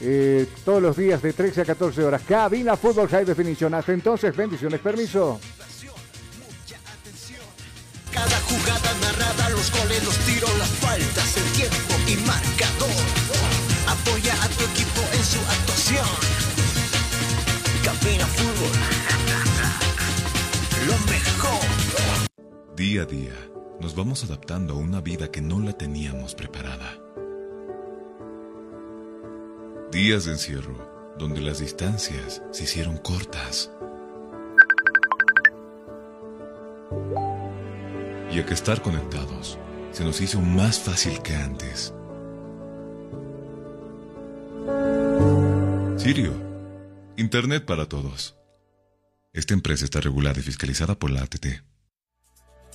[0.00, 2.22] Eh, todos los días de 13 a 14 horas.
[2.26, 3.74] Cabina Fútbol High Definition.
[3.74, 5.38] Hasta entonces, bendiciones, permiso.
[10.04, 12.90] Los tiros, las faltas, el tiempo y marcador.
[13.86, 16.06] Apoya a tu equipo en su actuación.
[17.84, 18.76] Cabina Fútbol.
[20.86, 21.60] Lo mejor.
[22.76, 23.34] Día a día,
[23.80, 26.98] nos vamos adaptando a una vida que no la teníamos preparada.
[29.90, 33.70] Días de encierro, donde las distancias se hicieron cortas.
[38.30, 39.58] Y a que estar conectados
[39.96, 41.94] se nos hizo más fácil que antes.
[45.96, 46.34] Sirio,
[47.16, 48.36] Internet para todos.
[49.32, 51.46] Esta empresa está regulada y fiscalizada por la ATT.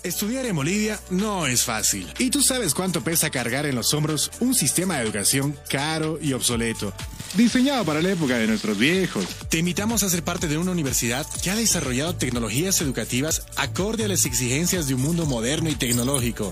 [0.04, 2.12] Estudiar en Bolivia no es fácil.
[2.18, 6.34] Y tú sabes cuánto pesa cargar en los hombros un sistema de educación caro y
[6.34, 6.92] obsoleto.
[7.36, 9.28] Diseñado para la época de nuestros viejos.
[9.48, 14.08] Te invitamos a ser parte de una universidad que ha desarrollado tecnologías educativas acorde a
[14.08, 16.52] las exigencias de un mundo moderno y tecnológico.